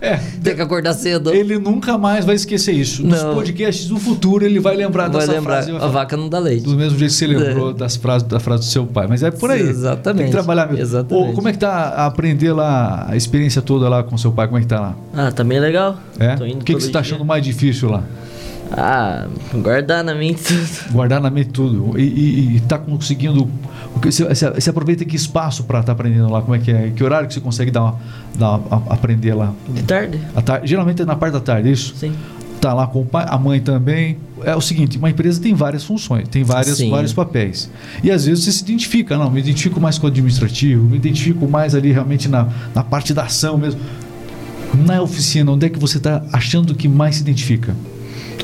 [0.00, 1.32] É, Tem que acordar cedo.
[1.32, 3.06] Ele nunca mais vai esquecer isso.
[3.06, 3.34] Nos não.
[3.34, 5.76] podcasts do futuro ele vai lembrar vai dessa lembrar, frase.
[5.76, 6.64] A vaca não dá leite.
[6.64, 7.74] Do mesmo jeito que você lembrou é.
[7.74, 9.06] das frases, da frase do seu pai.
[9.06, 9.60] Mas é por aí.
[9.60, 10.22] Exatamente.
[10.22, 10.82] Tem que trabalhar mesmo.
[10.82, 11.30] Exatamente.
[11.30, 14.46] Ô, como é que tá a aprender lá, a experiência toda lá com seu pai?
[14.46, 14.96] Como é que tá lá?
[15.14, 15.98] Ah, tá bem legal.
[16.18, 16.34] É?
[16.34, 18.02] O que, que você tá achando mais difícil lá?
[18.76, 20.92] Ah, guardar na mente tudo.
[20.92, 21.98] Guardar na mente tudo.
[21.98, 23.48] E, e, e tá conseguindo.
[24.02, 26.40] Você, você aproveita que espaço para estar tá aprendendo lá?
[26.40, 26.90] Como é que é?
[26.90, 27.94] Que horário que você consegue dar,
[28.38, 29.52] dar aprender lá?
[29.68, 30.20] De tarde.
[30.44, 30.66] tarde.
[30.66, 31.94] Geralmente é na parte da tarde, é isso?
[31.96, 32.12] Sim.
[32.60, 34.16] Tá lá com o pai, a mãe também.
[34.44, 37.70] É o seguinte, uma empresa tem várias funções, tem várias, vários papéis.
[38.02, 41.46] E às vezes você se identifica, não, me identifico mais com o administrativo, me identifico
[41.48, 43.80] mais ali realmente na, na parte da ação mesmo.
[44.86, 47.74] Na oficina, onde é que você está achando que mais se identifica?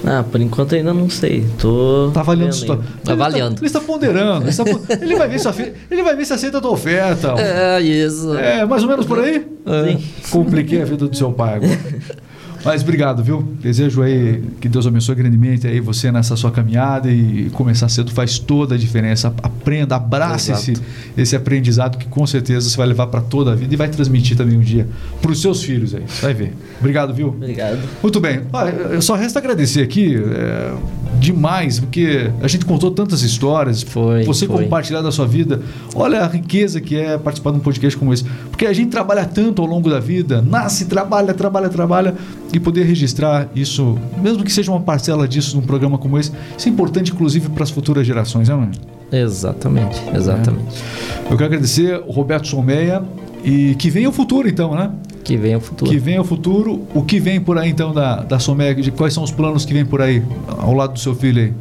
[0.05, 1.47] Ah, por enquanto ainda não sei.
[1.59, 2.11] Tô.
[2.13, 3.59] Tá avaliando o Tá avaliando.
[3.61, 4.43] Ele está, ponderando.
[4.43, 4.65] Ele, está,
[5.01, 7.35] ele, vai ver se ele vai ver se aceita a tua oferta.
[7.39, 8.37] É, isso.
[8.37, 9.41] É, mais ou menos por aí?
[9.41, 10.05] Sim.
[10.31, 11.79] Compliquei a vida do seu pai agora.
[12.65, 13.47] Mas obrigado, viu?
[13.61, 18.39] Desejo aí que Deus abençoe grandemente aí você nessa sua caminhada e começar cedo faz
[18.39, 19.33] toda a diferença.
[19.43, 20.75] Aprenda, abrace esse,
[21.17, 24.37] esse aprendizado que com certeza você vai levar para toda a vida e vai transmitir
[24.37, 24.87] também um dia
[25.21, 26.05] para os seus filhos aí.
[26.21, 26.53] Vai ver.
[26.79, 27.29] Obrigado, viu?
[27.29, 27.79] Obrigado.
[28.03, 28.43] Muito bem.
[28.53, 30.73] Ah, só resta agradecer aqui é,
[31.19, 33.83] demais, porque a gente contou tantas histórias.
[33.83, 34.25] Foi.
[34.25, 34.65] Você foi.
[34.65, 35.61] compartilhar da sua vida.
[35.95, 38.25] Olha a riqueza que é participar de um podcast como esse.
[38.51, 42.15] Porque a gente trabalha tanto ao longo da vida, nasce, trabalha, trabalha, trabalha
[42.53, 46.69] e poder registrar isso, mesmo que seja uma parcela disso num programa como esse, isso
[46.69, 48.71] é importante, inclusive, para as futuras gerações, né,
[49.11, 50.83] Exatamente, exatamente.
[51.29, 51.33] É.
[51.33, 53.03] Eu quero agradecer o Roberto Solmeia
[53.43, 54.91] e que venha o futuro, então, né?
[55.25, 55.91] Que venha o futuro.
[55.91, 56.83] Que venha o futuro.
[56.95, 58.75] O que vem por aí, então, da, da Solmeia?
[58.75, 60.23] De quais são os planos que vem por aí,
[60.59, 61.53] ao lado do seu filho aí?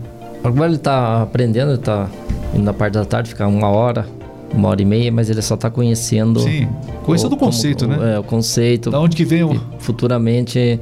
[0.43, 2.07] Agora ele está aprendendo, ele está
[2.53, 4.05] indo na parte da tarde, ficar uma hora,
[4.53, 6.39] uma hora e meia, mas ele só está conhecendo.
[6.39, 6.67] Sim,
[7.03, 8.15] conhecendo o, conceito, como, né?
[8.15, 8.89] É, o conceito.
[8.89, 9.59] Da onde que vem o.
[9.79, 10.79] Futuramente.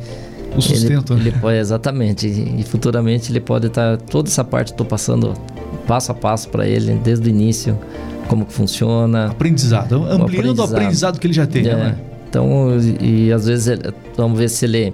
[0.56, 1.30] O sustento, ele, né?
[1.30, 2.28] ele pode, exatamente.
[2.28, 3.98] E futuramente ele pode estar.
[3.98, 5.34] Tá, toda essa parte estou passando
[5.86, 7.78] passo a passo para ele, desde o início,
[8.28, 9.28] como que funciona.
[9.28, 11.98] Aprendizado, ampliando o aprendizado, o aprendizado que ele já tem, né, é, né?
[12.30, 13.80] Então, e, e às vezes,
[14.16, 14.94] vamos ver se ele.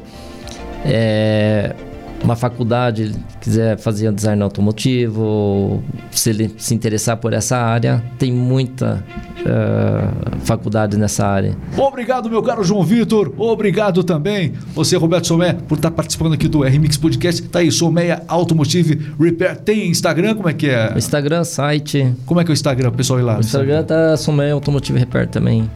[0.84, 1.76] É,
[2.24, 9.04] uma faculdade, quiser fazer design automotivo, se ele se interessar por essa área, tem muita
[9.40, 11.56] uh, faculdade nessa área.
[11.78, 13.34] Obrigado, meu caro João Vitor.
[13.38, 17.42] Obrigado também, você, Roberto Somé, por estar participando aqui do RMix Podcast.
[17.44, 19.58] Tá aí, Someia Automotive Repair.
[19.58, 20.36] Tem Instagram?
[20.36, 20.94] Como é que é?
[20.96, 22.14] Instagram, site.
[22.26, 23.20] Como é que é o Instagram, pessoal?
[23.20, 23.38] Ir lá?
[23.38, 25.70] O Instagram tá Someia Automotive Repair também.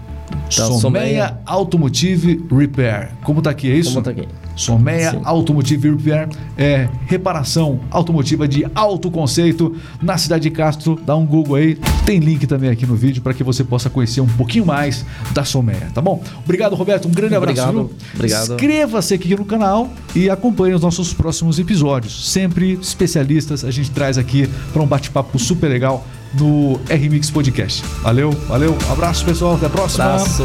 [0.44, 3.12] Tá, Someia, Someia Automotive Repair.
[3.24, 3.92] Como tá aqui, é isso?
[3.92, 4.28] Como tá aqui.
[4.56, 5.22] Someia Sim.
[5.24, 11.00] Automotive Repair é reparação automotiva de alto conceito na cidade de Castro.
[11.06, 11.76] Dá um Google aí,
[12.06, 15.44] tem link também aqui no vídeo para que você possa conhecer um pouquinho mais da
[15.44, 16.24] Someia, tá bom?
[16.44, 17.08] Obrigado, Roberto.
[17.08, 17.62] Um grande abraço.
[17.62, 17.92] Obrigado.
[18.14, 18.54] Obrigado.
[18.54, 22.32] Inscreva-se aqui no canal e acompanhe os nossos próximos episódios.
[22.32, 26.06] Sempre especialistas a gente traz aqui para um bate-papo super legal
[26.40, 27.84] no RMix Podcast.
[28.02, 28.78] Valeu, valeu.
[28.90, 29.56] Abraço, pessoal.
[29.56, 30.06] Até a próxima.
[30.06, 30.44] Abraço.